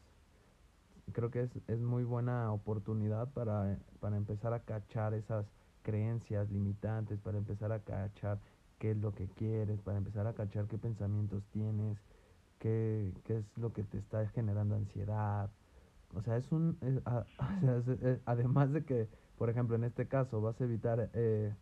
[1.12, 5.48] Creo que es, es muy buena oportunidad para, para empezar a cachar esas
[5.82, 8.40] creencias limitantes, para empezar a cachar
[8.78, 11.98] qué es lo que quieres, para empezar a cachar qué pensamientos tienes,
[12.60, 15.50] qué, qué es lo que te está generando ansiedad.
[16.16, 16.78] O sea, es un...
[18.26, 21.54] además de que, por ejemplo, en este caso vas a evitar eh,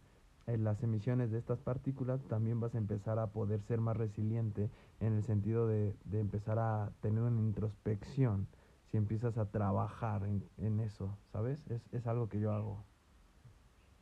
[0.46, 5.14] las emisiones de estas partículas, también vas a empezar a poder ser más resiliente en
[5.14, 8.48] el sentido de, de empezar a tener una introspección
[8.92, 11.66] si empiezas a trabajar en, en eso, ¿sabes?
[11.70, 12.84] Es, es algo que yo hago.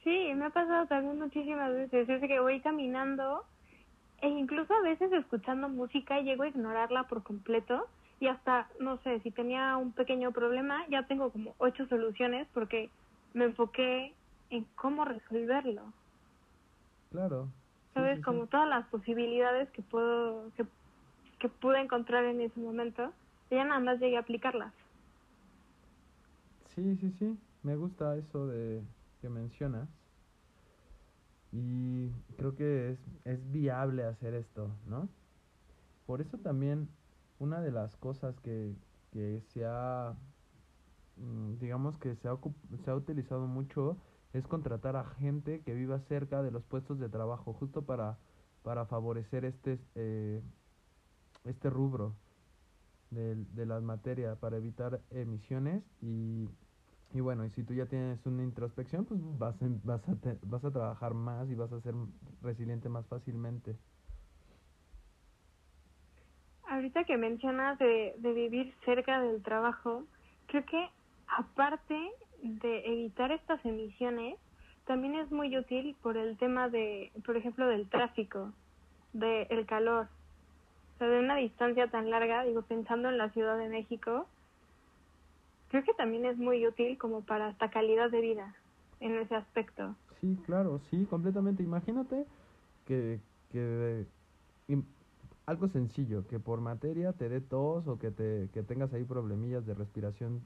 [0.04, 2.08] Sí, me ha pasado también muchísimas veces.
[2.08, 3.44] Es que voy caminando
[4.22, 7.88] e incluso a veces escuchando música llego a ignorarla por completo
[8.20, 12.90] y hasta, no sé, si tenía un pequeño problema, ya tengo como ocho soluciones porque
[13.34, 14.16] me enfoqué
[14.50, 15.94] en cómo resolverlo.
[17.12, 17.50] Claro.
[17.94, 20.66] Sabes, como todas las posibilidades que puedo, que,
[21.40, 23.14] que pude encontrar en ese momento,
[23.50, 24.74] ya nada más llegué a aplicarlas.
[26.76, 28.82] Sí, sí, sí, me gusta eso de
[29.30, 29.88] mencionas.
[31.52, 35.08] Y creo que es, es viable hacer esto, ¿no?
[36.06, 36.88] Por eso también
[37.40, 38.76] una de las cosas que,
[39.12, 40.16] que se ha,
[41.18, 42.38] mm, digamos que se ha,
[42.84, 43.98] se ha utilizado mucho
[44.34, 48.18] es contratar a gente que viva cerca de los puestos de trabajo, justo para,
[48.64, 50.42] para favorecer este, eh,
[51.46, 52.14] este rubro
[53.12, 56.50] de, de las materias, para evitar emisiones y
[57.14, 60.72] y bueno, y si tú ya tienes una introspección, pues vas, vas, a, vas a
[60.72, 61.96] trabajar más y vas a ser
[62.42, 63.78] resiliente más fácilmente.
[66.96, 70.06] Ahorita que mencionas de, de vivir cerca del trabajo,
[70.48, 70.90] creo que
[71.28, 72.00] aparte
[72.42, 74.38] de evitar estas emisiones,
[74.86, 78.54] también es muy útil por el tema de, por ejemplo, del tráfico.
[79.12, 80.08] del calor.
[80.96, 84.26] O sea, de una distancia tan larga, digo, pensando en la Ciudad de México,
[85.70, 88.56] creo que también es muy útil como para esta calidad de vida
[89.02, 89.96] en ese aspecto.
[90.22, 91.62] Sí, claro, sí, completamente.
[91.62, 92.26] Imagínate
[92.88, 93.20] que,
[93.52, 94.06] que
[95.46, 99.66] algo sencillo, que por materia te dé tos o que, te, que tengas ahí problemillas
[99.66, 100.46] de respiración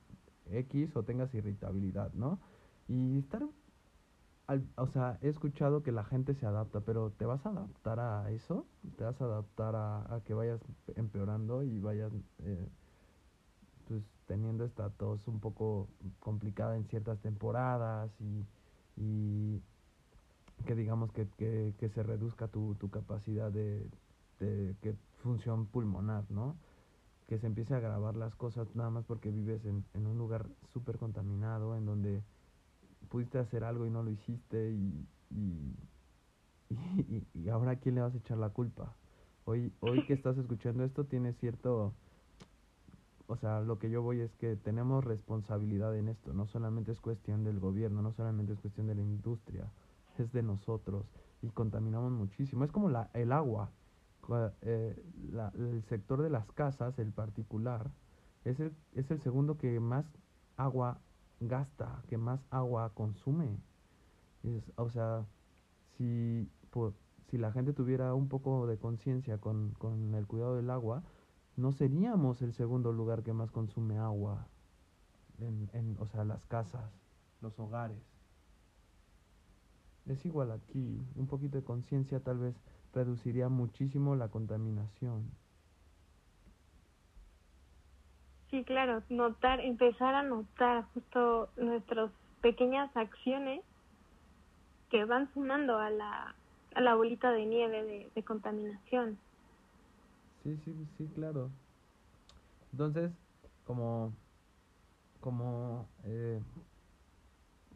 [0.51, 2.39] X o tengas irritabilidad, ¿no?
[2.87, 3.43] Y estar,
[4.75, 8.31] o sea, he escuchado que la gente se adapta, pero ¿te vas a adaptar a
[8.31, 8.65] eso?
[8.97, 10.59] ¿Te vas a adaptar a, que vayas
[10.95, 12.67] empeorando y vayas, eh,
[13.87, 15.87] pues, teniendo esta tos un poco
[16.19, 18.45] complicada en ciertas temporadas y,
[18.97, 19.61] y
[20.65, 23.87] que digamos que, que, que se reduzca tu, tu capacidad de,
[24.39, 26.55] de que función pulmonar, ¿no?
[27.29, 30.47] que se empiece a agravar las cosas nada más porque vives en, en un lugar
[30.73, 32.23] súper contaminado, en donde
[33.07, 35.75] pudiste hacer algo y no lo hiciste y, y,
[37.35, 38.95] y, ahora a quién le vas a echar la culpa.
[39.45, 41.93] Hoy, hoy que estás escuchando esto tiene cierto,
[43.27, 46.99] o sea, lo que yo voy es que tenemos responsabilidad en esto, no solamente es
[46.99, 49.71] cuestión del gobierno, no solamente es cuestión de la industria,
[50.17, 51.05] es de nosotros
[51.43, 52.65] y contaminamos muchísimo.
[52.65, 53.69] Es como la, el agua.
[54.71, 55.03] Eh,
[55.55, 57.91] el sector de las casas, el particular,
[58.45, 60.05] es el, es el segundo que más
[60.57, 60.99] agua
[61.39, 63.57] gasta, que más agua consume.
[64.75, 65.25] o sea,
[65.97, 66.49] si,
[67.29, 71.03] si la gente tuviera un poco de conciencia con, con el cuidado del agua,
[71.55, 74.47] no seríamos el segundo lugar que más consume agua
[75.39, 76.91] en, en o sea, las casas,
[77.41, 78.01] los hogares.
[80.05, 82.55] Es igual aquí, un poquito de conciencia tal vez
[82.93, 85.29] reduciría muchísimo la contaminación.
[88.49, 93.61] Sí, claro, notar, empezar a notar justo nuestras pequeñas acciones
[94.89, 96.35] que van sumando a la,
[96.73, 99.19] a la bolita de nieve de, contaminación.
[100.43, 101.51] Sí, sí, sí, claro.
[102.71, 103.11] Entonces,
[103.65, 104.13] como,
[105.21, 106.41] como eh,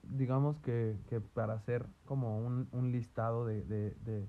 [0.03, 4.27] digamos que, que para hacer como un, un listado de, de, de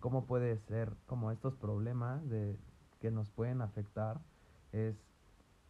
[0.00, 2.58] cómo puede ser como estos problemas de,
[3.00, 4.20] que nos pueden afectar
[4.72, 4.96] es,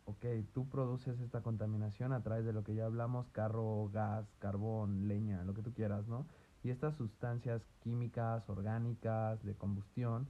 [0.07, 0.25] ok,
[0.55, 5.45] tú produces esta contaminación a través de lo que ya hablamos, carro, gas, carbón, leña,
[5.45, 6.27] lo que tú quieras, ¿no?
[6.63, 10.29] Y estas sustancias químicas, orgánicas, de combustión,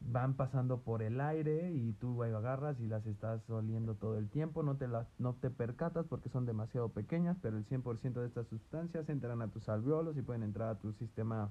[0.00, 4.62] van pasando por el aire y tú agarras y las estás oliendo todo el tiempo,
[4.62, 8.46] no te, las, no te percatas porque son demasiado pequeñas, pero el 100% de estas
[8.46, 11.50] sustancias entran a tus alveolos y pueden entrar a tu sistema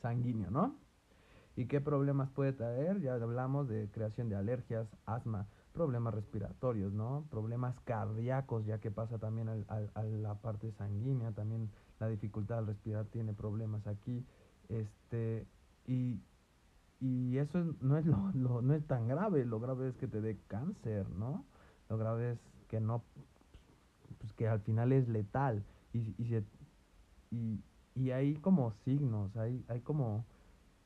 [0.00, 0.81] sanguíneo, ¿no?
[1.56, 3.00] ¿Y qué problemas puede traer?
[3.00, 7.26] Ya hablamos de creación de alergias, asma, problemas respiratorios, ¿no?
[7.30, 12.66] Problemas cardíacos, ya que pasa también al, a la parte sanguínea, también la dificultad al
[12.66, 14.24] respirar tiene problemas aquí,
[14.68, 15.46] este,
[15.86, 16.20] y,
[17.00, 20.38] y eso no, es lo, no es tan grave, lo grave es que te dé
[20.48, 21.44] cáncer, ¿no?
[21.88, 22.38] Lo grave es
[22.68, 23.02] que no,
[24.18, 25.62] pues que al final es letal,
[25.92, 26.44] y, y, se,
[27.30, 27.60] y,
[27.94, 30.24] y hay como signos, hay, hay como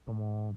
[0.06, 0.56] como,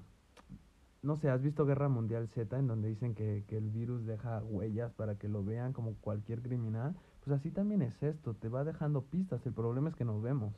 [1.02, 4.42] no sé, ¿has visto Guerra Mundial Z en donde dicen que, que el virus deja
[4.44, 6.96] huellas para que lo vean como cualquier criminal?
[7.26, 10.54] Pues así también es esto, te va dejando pistas, el problema es que nos vemos.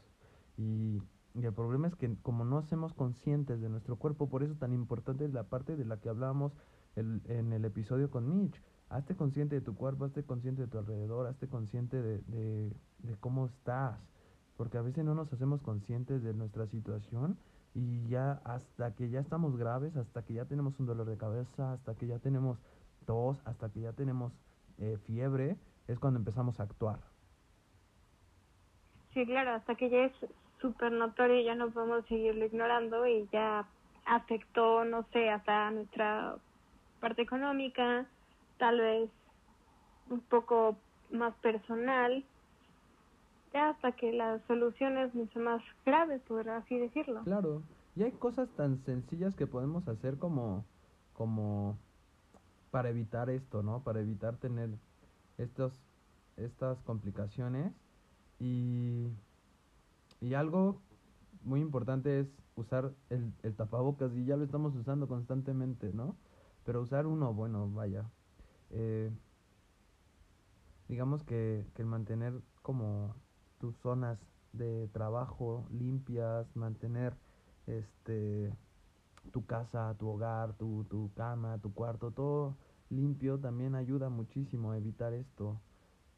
[0.58, 1.02] Y,
[1.34, 4.74] y el problema es que como no hacemos conscientes de nuestro cuerpo, por eso tan
[4.74, 6.52] importante es la parte de la que hablábamos
[6.98, 8.62] el, en el episodio con Mitch.
[8.90, 13.16] Hazte consciente de tu cuerpo, hazte consciente de tu alrededor, hazte consciente de, de, de
[13.22, 13.98] cómo estás.
[14.58, 17.38] Porque a veces no nos hacemos conscientes de nuestra situación
[17.74, 21.74] y ya hasta que ya estamos graves, hasta que ya tenemos un dolor de cabeza,
[21.74, 22.60] hasta que ya tenemos
[23.06, 24.34] tos, hasta que ya tenemos
[24.80, 25.58] eh, fiebre,
[25.88, 27.00] es cuando empezamos a actuar.
[29.14, 30.14] Sí, claro, hasta que ya es
[30.60, 33.70] súper notorio, ya no podemos seguirlo ignorando y ya
[34.06, 36.38] afectó, no sé, hasta nuestra
[37.00, 38.10] parte económica,
[38.58, 39.12] tal vez
[40.10, 40.78] un poco
[41.12, 42.26] más personal,
[43.60, 47.22] hasta que la solución es mucho más grave, por así decirlo.
[47.24, 47.64] Claro,
[47.96, 50.66] y hay cosas tan sencillas que podemos hacer como,
[51.14, 51.78] como
[52.72, 53.84] para evitar esto, ¿no?
[53.84, 54.70] Para evitar tener
[55.38, 55.74] estos,
[56.38, 57.74] estas complicaciones
[58.40, 59.08] y,
[60.22, 60.80] y algo
[61.44, 66.16] muy importante es usar el, el tapabocas y ya lo estamos usando constantemente, ¿no?
[66.66, 68.06] Pero usar uno, bueno, vaya.
[68.70, 69.12] Eh,
[70.88, 73.16] digamos que, que mantener como
[73.62, 74.20] tus zonas
[74.54, 77.16] de trabajo limpias, mantener
[77.68, 78.54] este
[79.32, 82.58] tu casa, tu hogar, tu, tu cama, tu cuarto, todo
[82.90, 85.62] limpio también ayuda muchísimo a evitar esto.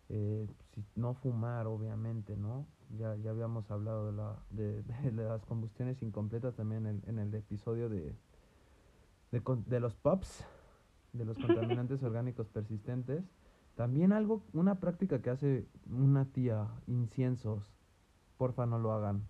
[0.10, 2.68] Eh, si, no fumar, obviamente, ¿no?
[3.00, 7.34] Ya, ya habíamos hablado de, la, de, de las combustiones incompletas también en, en el
[7.36, 8.16] episodio de,
[9.32, 10.46] de, con- de los POPs,
[11.14, 13.24] de los contaminantes orgánicos persistentes.
[13.76, 17.74] También algo, una práctica que hace una tía, inciensos.
[18.38, 19.24] Porfa, no lo hagan.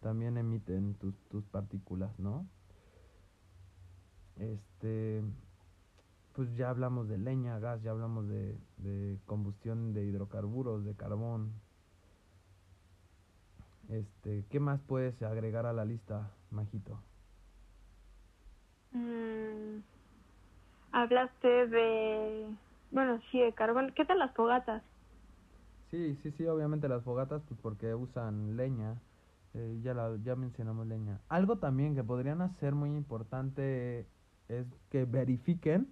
[0.00, 2.46] También emiten tus, tus partículas, ¿no?
[4.36, 5.22] Este,
[6.34, 11.52] pues ya hablamos de leña, gas, ya hablamos de, de combustión de hidrocarburos, de carbón.
[13.90, 16.98] Este, ¿qué más puedes agregar a la lista, Majito?
[18.92, 19.80] Mm,
[20.92, 22.46] hablaste de,
[22.92, 23.92] bueno, sí, de carbón.
[23.96, 24.82] ¿Qué tal las fogatas?
[25.90, 28.96] Sí, sí, sí, obviamente las fogatas, pues porque usan leña,
[29.54, 31.20] eh, ya, la, ya mencionamos leña.
[31.28, 34.06] Algo también que podrían hacer muy importante
[34.48, 35.88] es que verifiquen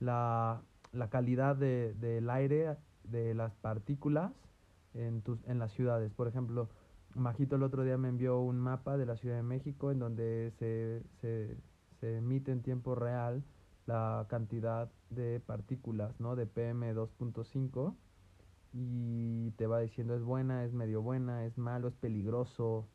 [0.00, 0.62] la,
[0.92, 4.32] la calidad de, del aire, de las partículas
[4.94, 6.12] en, tus, en las ciudades.
[6.12, 6.68] Por ejemplo,
[7.14, 10.52] Majito el otro día me envió un mapa de la Ciudad de México en donde
[10.58, 11.56] se, se,
[12.00, 13.42] se emite en tiempo real
[13.86, 16.36] la cantidad de partículas, ¿no?
[16.36, 17.96] De PM 2.5
[18.72, 22.88] y te va diciendo es buena, es medio buena, es malo, es peligroso.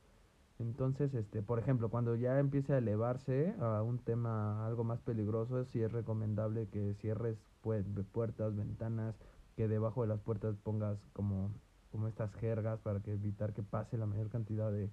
[0.59, 5.65] Entonces, este, por ejemplo, cuando ya empiece a elevarse a un tema algo más peligroso,
[5.65, 9.15] sí es recomendable que cierres pue- puertas, ventanas,
[9.57, 11.51] que debajo de las puertas pongas como,
[11.91, 14.91] como estas jergas para que evitar que pase la mayor cantidad de,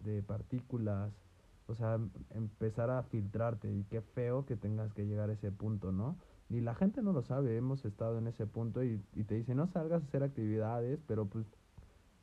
[0.00, 1.25] de partículas.
[1.68, 5.50] O sea, em- empezar a filtrarte y qué feo que tengas que llegar a ese
[5.52, 6.16] punto, ¿no?
[6.50, 9.54] Y la gente no lo sabe, hemos estado en ese punto y, y te dice
[9.54, 11.46] no salgas a hacer actividades, pero pues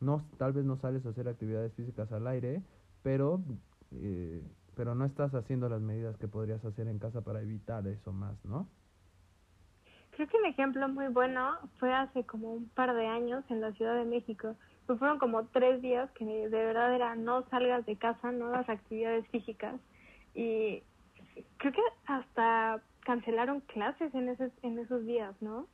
[0.02, 2.64] no, tal vez no sales a hacer actividades físicas al aire,
[3.04, 3.42] pero,
[3.92, 4.44] eh,
[4.76, 8.44] pero no estás haciendo las medidas que podrías hacer en casa para evitar eso más,
[8.46, 8.68] ¿no?
[10.12, 13.74] Creo que un ejemplo muy bueno fue hace como un par de años en la
[13.74, 14.56] Ciudad de México.
[14.86, 18.68] Pues fueron como tres días que de verdad era no salgas de casa, no hagas
[18.70, 19.80] actividades físicas.
[20.34, 20.84] Y
[21.58, 25.68] creo que hasta cancelaron clases en esos, en esos días, ¿no?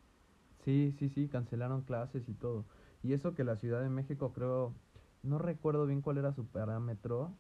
[0.65, 2.65] Sí, sí, sí, cancelaron clases y todo.
[3.03, 4.73] Y eso que la Ciudad de México creo,
[5.23, 7.31] no recuerdo bien cuál era su parámetro,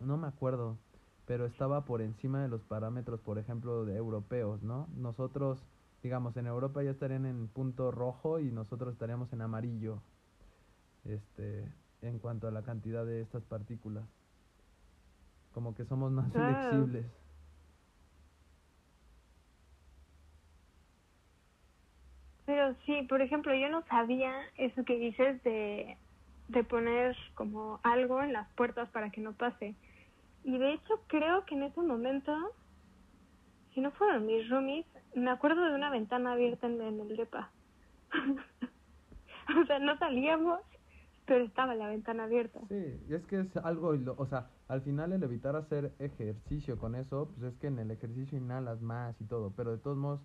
[0.00, 0.78] no me acuerdo,
[1.26, 4.88] pero estaba por encima de los parámetros, por ejemplo, de europeos, ¿no?
[4.96, 5.64] Nosotros,
[6.02, 10.02] digamos, en Europa ya estarían en punto rojo y nosotros estaríamos en amarillo,
[11.08, 14.04] este, en cuanto a la cantidad de estas partículas.
[15.54, 16.68] Como que somos más Ah.
[16.70, 17.06] flexibles.
[22.44, 25.96] Pero sí, por ejemplo, yo no sabía eso que dices de,
[26.48, 29.74] de poner como algo en las puertas para que no pase.
[30.44, 32.32] Y de hecho creo que en ese momento,
[33.74, 34.86] si no fueron mis roomies,
[35.16, 37.50] me acuerdo de una ventana abierta en, en el depa.
[39.60, 40.60] o sea, no salíamos,
[41.26, 42.60] pero estaba la ventana abierta.
[42.68, 42.74] Sí,
[43.08, 47.28] y es que es algo, o sea, al final el evitar hacer ejercicio con eso,
[47.28, 50.20] pues es que en el ejercicio inhalas más y todo, pero de todos modos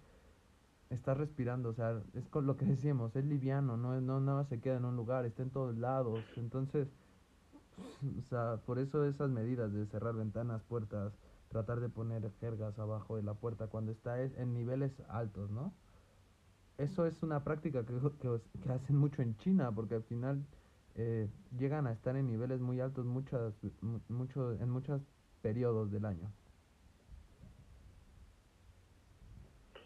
[0.90, 4.60] estás respirando, o sea, es con lo que decíamos, es liviano, no, no nada se
[4.60, 6.88] queda en un lugar, está en todos lados, entonces,
[8.20, 11.14] o sea, por eso esas medidas de cerrar ventanas, puertas,
[11.50, 15.72] tratar de poner jergas abajo de la puerta cuando está es- en niveles altos, ¿no?
[16.78, 17.94] Eso es una práctica que,
[18.64, 20.44] que hacen mucho en China, porque al final
[20.96, 25.02] eh, llegan a estar en niveles muy altos muchas, mu- mucho, en muchos
[25.42, 26.32] periodos del año.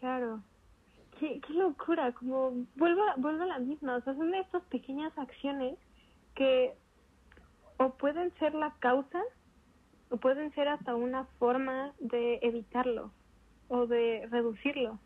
[0.00, 0.42] Claro.
[1.18, 5.78] Qué, qué locura, como vuelvo, vuelvo a la misma, o sea, son estas pequeñas acciones
[6.34, 6.76] que
[7.78, 9.22] o pueden ser la causa
[10.10, 13.12] o pueden ser hasta una forma de evitarlo
[13.68, 14.98] o de reducirlo.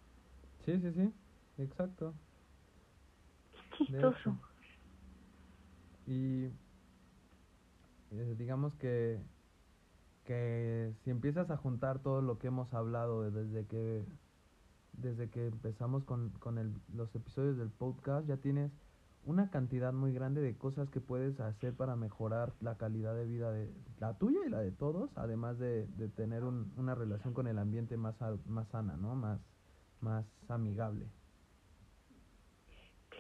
[0.64, 1.14] Sí, sí, sí,
[1.62, 2.14] exacto.
[3.70, 4.36] Qué chistoso.
[6.10, 6.46] Y
[8.10, 9.20] eh, digamos que,
[10.24, 14.04] que si empiezas a juntar todo lo que hemos hablado de- desde que
[14.92, 18.72] desde que empezamos con, con el, los episodios del podcast, ya tienes
[19.24, 23.52] una cantidad muy grande de cosas que puedes hacer para mejorar la calidad de vida
[23.52, 27.46] de la tuya y la de todos, además de, de tener un- una relación con
[27.46, 29.14] el ambiente más, más sana, ¿no?
[29.14, 29.40] Más,
[30.00, 31.06] más amigable.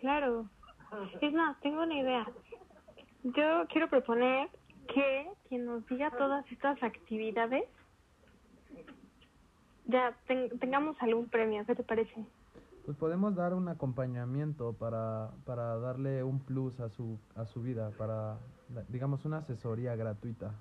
[0.00, 0.50] Claro.
[1.20, 2.26] Es más, tengo una idea.
[3.24, 4.48] Yo quiero proponer
[4.92, 7.64] que quien nos diga todas estas actividades,
[9.86, 12.26] ya ten- tengamos algún premio, ¿qué te parece?
[12.86, 17.90] Pues podemos dar un acompañamiento para, para darle un plus a su, a su vida,
[17.98, 18.38] para,
[18.88, 20.54] digamos, una asesoría gratuita.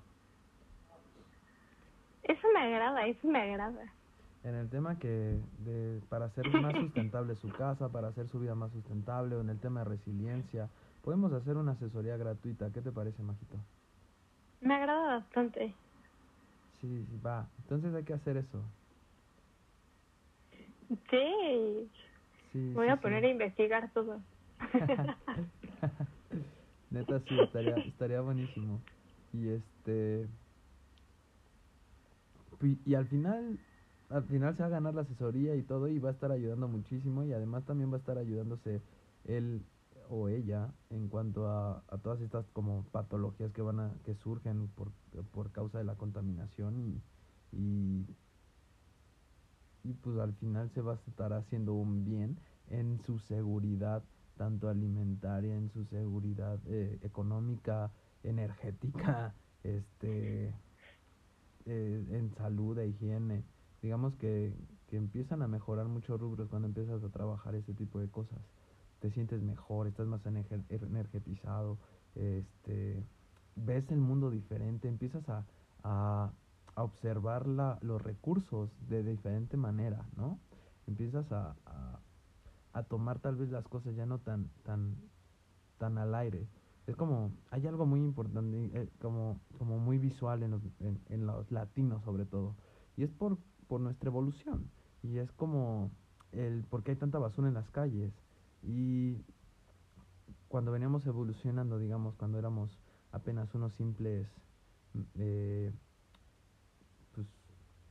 [2.22, 3.94] Eso me agrada, eso me agrada.
[4.44, 8.54] En el tema que, de, para hacer más sustentable su casa, para hacer su vida
[8.54, 10.68] más sustentable, o en el tema de resiliencia,
[11.02, 12.70] podemos hacer una asesoría gratuita.
[12.72, 13.56] ¿Qué te parece, Majito?
[14.60, 15.74] Me agrada bastante.
[16.80, 17.48] Sí, sí, va.
[17.62, 18.62] Entonces hay que hacer eso.
[21.10, 22.72] Sí.
[22.74, 24.20] Voy a poner a investigar todo.
[26.90, 28.80] Neta, sí, estaría, estaría buenísimo.
[29.32, 30.28] Y este.
[32.84, 33.58] Y, al final,
[34.10, 36.68] al final se va a ganar la asesoría y todo, y va a estar ayudando
[36.68, 37.24] muchísimo.
[37.24, 38.82] Y además también va a estar ayudándose
[39.24, 39.62] él
[40.10, 44.68] o ella en cuanto a, a todas estas como patologías que van a que surgen
[44.68, 44.90] por,
[45.32, 47.02] por causa de la contaminación y,
[47.52, 48.06] y
[49.82, 52.38] y pues al final se va a estar haciendo un bien
[52.68, 54.02] en su seguridad
[54.36, 57.90] tanto alimentaria, en su seguridad eh, económica,
[58.22, 59.34] energética,
[59.64, 60.54] este,
[61.66, 63.44] eh, en salud e higiene.
[63.82, 64.54] Digamos que,
[64.88, 68.38] que empiezan a mejorar muchos rubros cuando empiezas a trabajar ese tipo de cosas.
[69.00, 71.78] Te sientes mejor, estás más energetizado,
[72.14, 73.02] este,
[73.56, 75.44] ves el mundo diferente, empiezas a,
[75.82, 76.30] a,
[76.74, 80.38] a observar la, los recursos de diferente manera, ¿no?
[80.86, 81.56] Empiezas a,
[82.72, 84.96] a, tomar tal vez las cosas ya no tan, tan,
[85.78, 86.46] tan al aire.
[86.86, 91.50] Es como, hay algo muy importante, eh, como, como muy visual en los, en, los
[91.52, 92.54] latinos sobre todo,
[92.96, 93.38] y es por,
[93.68, 94.70] por nuestra evolución,
[95.02, 95.90] y es como
[96.32, 98.12] el por qué hay tanta basura en las calles,
[98.62, 99.16] y
[100.48, 102.78] cuando veníamos evolucionando, digamos, cuando éramos
[103.12, 104.28] apenas unos simples
[105.16, 105.72] eh,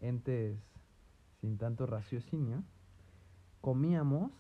[0.02, 0.60] entes
[1.42, 2.64] sin tanto raciocinio,
[3.62, 4.32] comíamos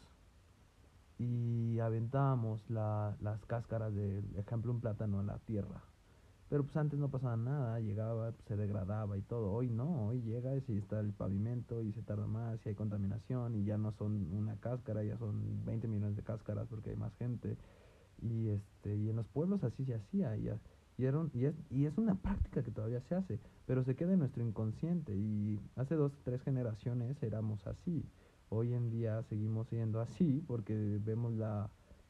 [1.18, 5.82] y aventábamos la, las cáscaras de, ejemplo, un plátano a la tierra.
[6.50, 9.52] Pero pues antes no pasaba nada, llegaba, se degradaba y todo.
[9.52, 13.56] Hoy no, hoy llega y está el pavimento y se tarda más y hay contaminación
[13.56, 17.14] y ya no son una cáscara, ya son 20 millones de cáscaras porque hay más
[17.18, 17.56] gente.
[18.22, 20.50] Y este y en los pueblos así se hacía y,
[20.97, 23.39] y, y, es, y es una práctica que todavía se hace
[23.70, 28.04] pero se queda en nuestro inconsciente y hace dos, tres generaciones éramos así.
[28.50, 30.74] Hoy en día seguimos siendo así porque
[31.06, 31.70] vemos la,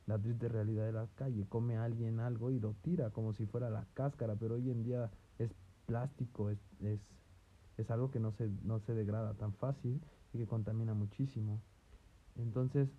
[0.09, 1.45] la triste realidad de la calle.
[1.47, 5.09] Come alguien algo y lo tira como si fuera la cáscara, pero hoy en día
[5.37, 5.51] es
[5.85, 6.99] plástico, es, es,
[7.77, 10.01] es algo que no se, no se degrada tan fácil
[10.33, 11.61] y que contamina muchísimo.
[12.35, 12.89] Entonces,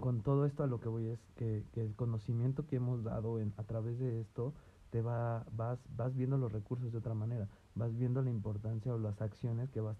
[0.00, 3.38] con todo esto a lo que voy es que, que el conocimiento que hemos dado
[3.38, 4.52] en, a través de esto
[4.90, 8.98] te va, vas, vas viendo los recursos de otra manera, vas viendo la importancia o
[8.98, 9.96] las acciones que vas,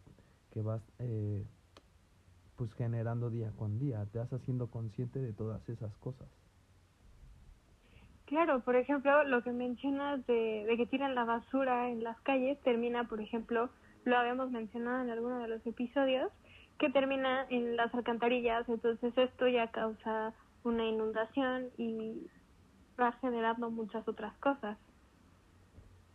[0.51, 1.47] que vas eh,
[2.57, 6.29] pues generando día con día, te vas haciendo consciente de todas esas cosas.
[8.27, 12.61] Claro, por ejemplo, lo que mencionas de, de que tiran la basura en las calles
[12.63, 13.71] termina, por ejemplo,
[14.05, 16.31] lo habíamos mencionado en alguno de los episodios,
[16.79, 20.35] que termina en las alcantarillas, entonces esto ya causa
[20.65, 22.27] una inundación y
[23.01, 24.79] va generando muchas otras cosas.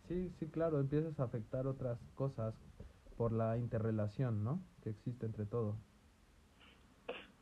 [0.08, 2.56] Sí, sí, claro, empiezas a afectar otras cosas
[3.16, 4.60] por la interrelación, ¿no?
[4.82, 5.78] Que existe entre todo.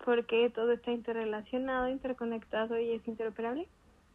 [0.06, 3.68] Porque todo está interrelacionado, interconectado y es interoperable.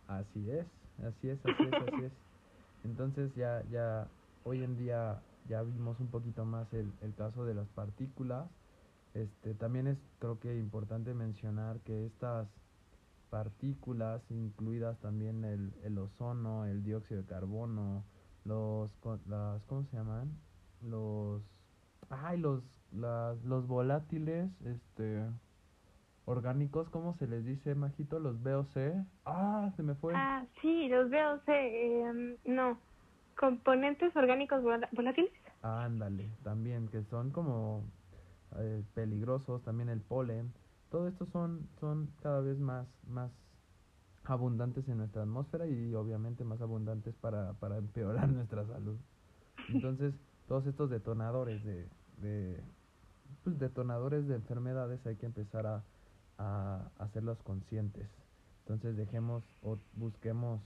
[0.08, 0.66] Así es,
[1.06, 2.12] así es, así es, así es.
[2.84, 4.08] Entonces ya, ya,
[4.44, 8.48] hoy en día ya vimos un poquito más el, el caso de las partículas.
[9.14, 12.48] Este, también es creo que importante mencionar que estas
[13.32, 18.04] partículas, incluidas también el, el ozono, el dióxido de carbono,
[18.44, 18.90] los,
[19.26, 20.30] las, ¿cómo se llaman?
[20.82, 21.42] Los,
[22.10, 22.62] ay, los,
[22.92, 25.24] las, los volátiles, este,
[26.24, 28.18] orgánicos, ¿cómo se les dice, Majito?
[28.18, 29.04] Los VOC.
[29.24, 30.14] Ah, se me fue.
[30.16, 32.78] Ah, sí, los VOC, eh, no,
[33.38, 34.62] componentes orgánicos
[34.92, 35.32] volátiles.
[35.62, 37.84] Ándale, también, que son como
[38.58, 40.52] eh, peligrosos, también el polen
[40.92, 43.32] todo esto son, son cada vez más, más
[44.24, 48.98] abundantes en nuestra atmósfera y obviamente más abundantes para, para empeorar nuestra salud.
[49.70, 50.14] Entonces,
[50.46, 52.62] todos estos detonadores de, de
[53.42, 55.82] pues, detonadores de enfermedades hay que empezar a,
[56.38, 58.08] a hacerlos conscientes.
[58.60, 60.60] Entonces dejemos o busquemos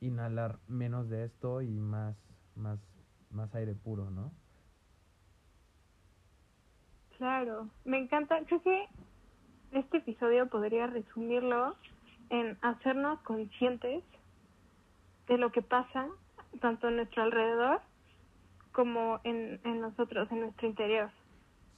[0.00, 2.16] inhalar menos de esto y más,
[2.56, 2.78] más,
[3.30, 4.30] más aire puro, ¿no?
[7.16, 8.38] Claro, me encanta.
[8.46, 8.88] Creo que
[9.72, 11.74] este episodio podría resumirlo
[12.30, 14.04] en hacernos conscientes
[15.28, 16.08] de lo que pasa
[16.60, 17.80] tanto en nuestro alrededor
[18.72, 21.10] como en, en nosotros, en nuestro interior.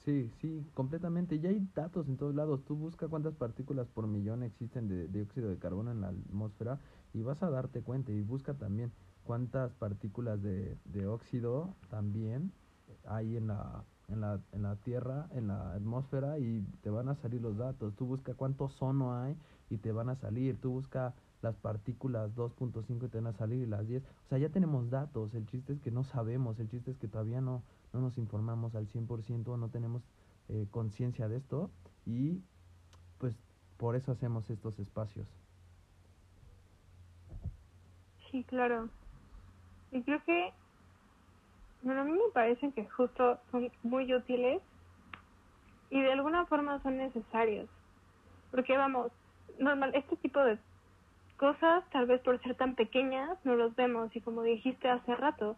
[0.06, 1.38] Sí, sí, completamente.
[1.40, 2.64] Ya hay datos en todos lados.
[2.64, 6.80] Tú busca cuántas partículas por millón existen de dióxido de carbono en la atmósfera
[7.12, 8.12] y vas a darte cuenta.
[8.12, 8.92] Y busca también
[9.24, 12.52] cuántas partículas de, de óxido también
[13.04, 17.16] hay en la en la, en la Tierra, en la atmósfera y te van a
[17.16, 17.94] salir los datos.
[17.96, 19.36] Tú busca cuánto ozono hay
[19.70, 20.60] y te van a salir.
[20.60, 24.02] Tú busca las partículas 2.5 y te van a salir y las 10.
[24.04, 25.34] O sea, ya tenemos datos.
[25.34, 26.58] El chiste es que no sabemos.
[26.60, 27.62] El chiste es que todavía no,
[27.96, 30.02] no nos informamos al 100%, no tenemos
[30.48, 31.70] eh, conciencia de esto
[32.04, 32.40] y
[33.18, 33.34] pues
[33.78, 35.26] por eso hacemos estos espacios.
[38.30, 38.88] Sí, claro.
[39.92, 40.52] Y creo que,
[41.82, 44.62] bueno, a mí me parecen que justo son muy útiles
[45.90, 47.68] y de alguna forma son necesarios.
[48.50, 49.10] Porque vamos,
[49.58, 50.58] normal, este tipo de
[51.38, 55.56] cosas, tal vez por ser tan pequeñas, no los vemos y como dijiste hace rato,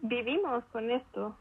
[0.00, 1.36] vivimos con esto.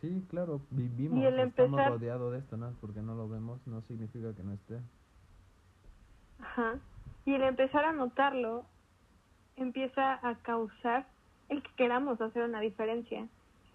[0.00, 2.72] Sí, claro, vivimos, y el estamos rodeados de esto, ¿no?
[2.80, 4.80] Porque no lo vemos, no significa que no esté.
[6.40, 6.78] Ajá.
[7.26, 8.64] Y el empezar a notarlo
[9.56, 11.06] empieza a causar
[11.50, 13.28] el que queramos hacer una diferencia,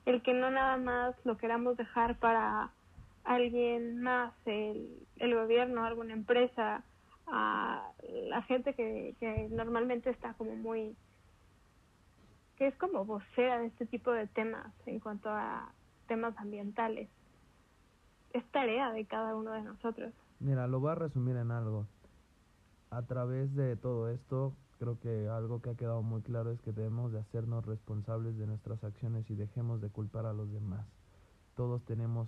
[0.05, 2.71] el que no nada más lo queramos dejar para
[3.23, 6.84] alguien más, el, el gobierno, alguna empresa,
[7.28, 7.91] a
[8.30, 10.95] la gente que, que normalmente está como muy
[12.55, 15.73] que es como vocera de este tipo de temas en cuanto a
[16.06, 17.10] temas ambientales.
[18.34, 20.14] Es tarea de cada uno de nosotros.
[20.39, 21.88] Mira, lo voy a resumir en algo.
[22.89, 26.72] A través de todo esto, creo que algo que ha quedado muy claro es que
[26.72, 30.86] debemos de hacernos responsables de nuestras acciones y dejemos de culpar a los demás.
[31.56, 32.28] Todos tenemos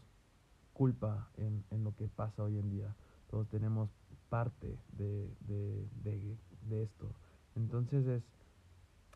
[0.74, 2.96] culpa en, en lo que pasa hoy en día.
[3.30, 3.90] Todos tenemos
[4.30, 6.38] parte de, de, de,
[6.70, 7.12] de esto.
[7.56, 8.24] Entonces es,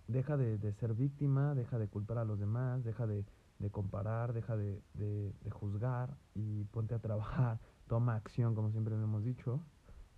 [0.07, 3.23] deja de, de, ser víctima, deja de culpar a los demás, deja de,
[3.61, 9.03] de comparar, deja de, de, juzgar y ponte a trabajar, toma acción, como siempre lo
[9.03, 9.61] hemos dicho,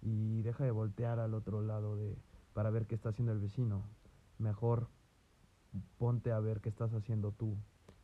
[0.01, 2.17] y deja de voltear al otro lado de,
[2.53, 3.83] para ver qué está haciendo el vecino.
[4.39, 4.87] Mejor
[5.97, 7.57] ponte a ver qué estás haciendo tú.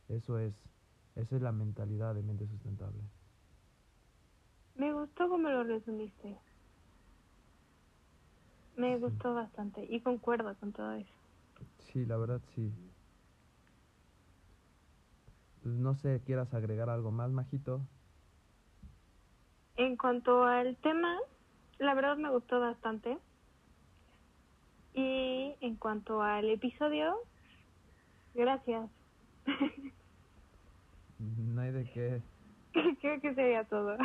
[0.08, 0.54] Eso es,
[1.16, 3.02] esa es la mentalidad de mente sustentable.
[4.74, 6.38] Me gustó como lo resumiste.
[8.76, 11.12] Me gustó bastante y concuerdo con todo eso.
[11.78, 12.72] Sí, la verdad sí.
[15.62, 17.80] Pues, no sé, ¿quieras agregar algo más, Majito?
[19.76, 21.16] En cuanto al tema,
[21.78, 23.18] la verdad me gustó bastante.
[24.94, 27.14] Y en cuanto al episodio,
[28.34, 28.90] gracias.
[31.18, 32.22] No hay de qué.
[33.00, 33.96] Creo que sería todo.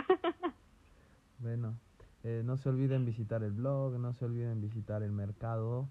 [1.39, 1.75] bueno,
[2.23, 5.87] eh, no se olviden visitar el blog, no se olviden visitar el mercado.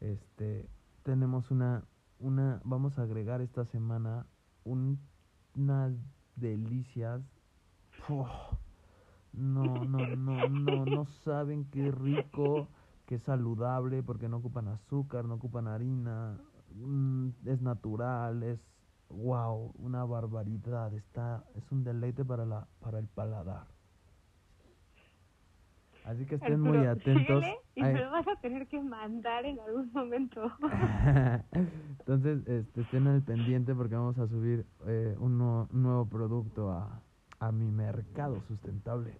[0.00, 0.66] Este,
[1.04, 1.84] tenemos una,
[2.18, 4.26] una, vamos a agregar esta semana
[4.64, 5.92] unas
[6.36, 7.22] delicias.
[9.32, 12.68] no, no, no, no, no saben qué rico,
[13.06, 16.38] qué saludable, porque no ocupan azúcar, no ocupan harina,
[16.74, 18.60] mm, es natural, es
[19.08, 23.77] wow, una barbaridad, está, es un deleite para la, para el paladar.
[26.08, 27.44] Así que estén muy atentos.
[27.74, 30.50] Y me lo vas a tener que mandar en algún momento.
[31.98, 37.02] Entonces, este, estén al pendiente porque vamos a subir eh, un, nuevo producto a,
[37.40, 39.18] a mi mercado sustentable.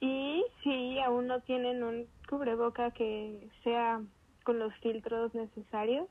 [0.00, 4.00] Y si aún no tienen un cubreboca que sea
[4.42, 6.08] con los filtros necesarios,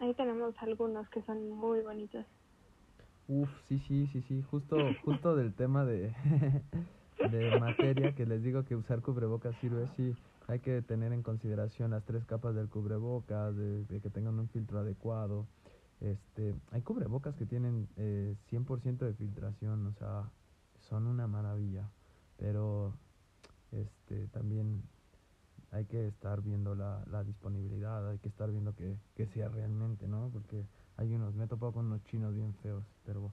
[0.00, 2.24] ahí tenemos algunos que son muy bonitos.
[3.28, 6.14] Uf, sí, sí, sí, sí, justo, justo del tema de,
[7.18, 10.14] de materia que les digo que usar cubrebocas sirve, sí,
[10.48, 14.78] hay que tener en consideración las tres capas del cubrebocas, de, que tengan un filtro
[14.78, 15.46] adecuado.
[16.00, 20.30] Este, hay cubrebocas que tienen eh, 100% de filtración, o sea,
[20.88, 21.88] son una maravilla,
[22.36, 22.92] pero
[23.72, 24.82] este, también
[25.72, 30.06] hay que estar viendo la, la disponibilidad, hay que estar viendo que, que sea realmente,
[30.06, 30.30] ¿no?
[30.32, 33.32] Porque hay unos, me he topado con unos chinos bien feos, pero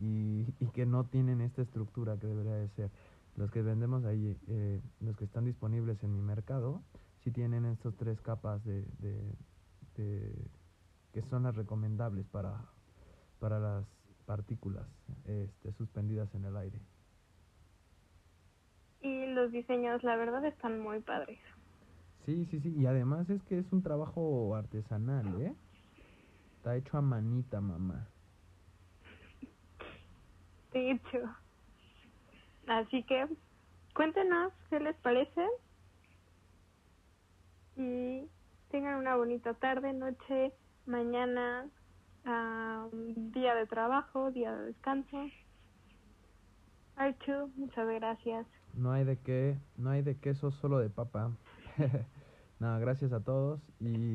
[0.00, 2.90] y, y, que no tienen esta estructura que debería de ser.
[3.36, 6.82] Los que vendemos ahí, eh, los que están disponibles en mi mercado,
[7.24, 10.34] sí tienen estas tres capas de, de,
[11.12, 12.66] que son las recomendables para,
[13.38, 13.86] para las
[14.26, 14.86] partículas
[15.24, 16.80] este, suspendidas en el aire.
[19.00, 21.38] Y los diseños, la verdad, están muy padres.
[22.24, 22.74] Sí, sí, sí.
[22.78, 25.54] Y además es que es un trabajo artesanal, ¿eh?
[26.56, 28.08] Está hecho a manita, mamá.
[30.72, 31.18] De hecho.
[32.66, 33.26] Así que
[33.94, 35.46] cuéntenos qué les parece
[37.76, 38.28] y
[38.70, 40.52] tengan una bonita tarde, noche,
[40.86, 41.66] mañana,
[42.24, 45.26] día de trabajo, día de descanso.
[46.96, 48.46] Archu, muchas gracias.
[48.74, 51.32] No hay de qué, no hay de queso, solo de papa.
[52.60, 54.14] Nada, gracias a todos y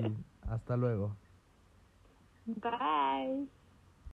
[0.49, 1.15] hasta luego.
[2.45, 3.47] Bye.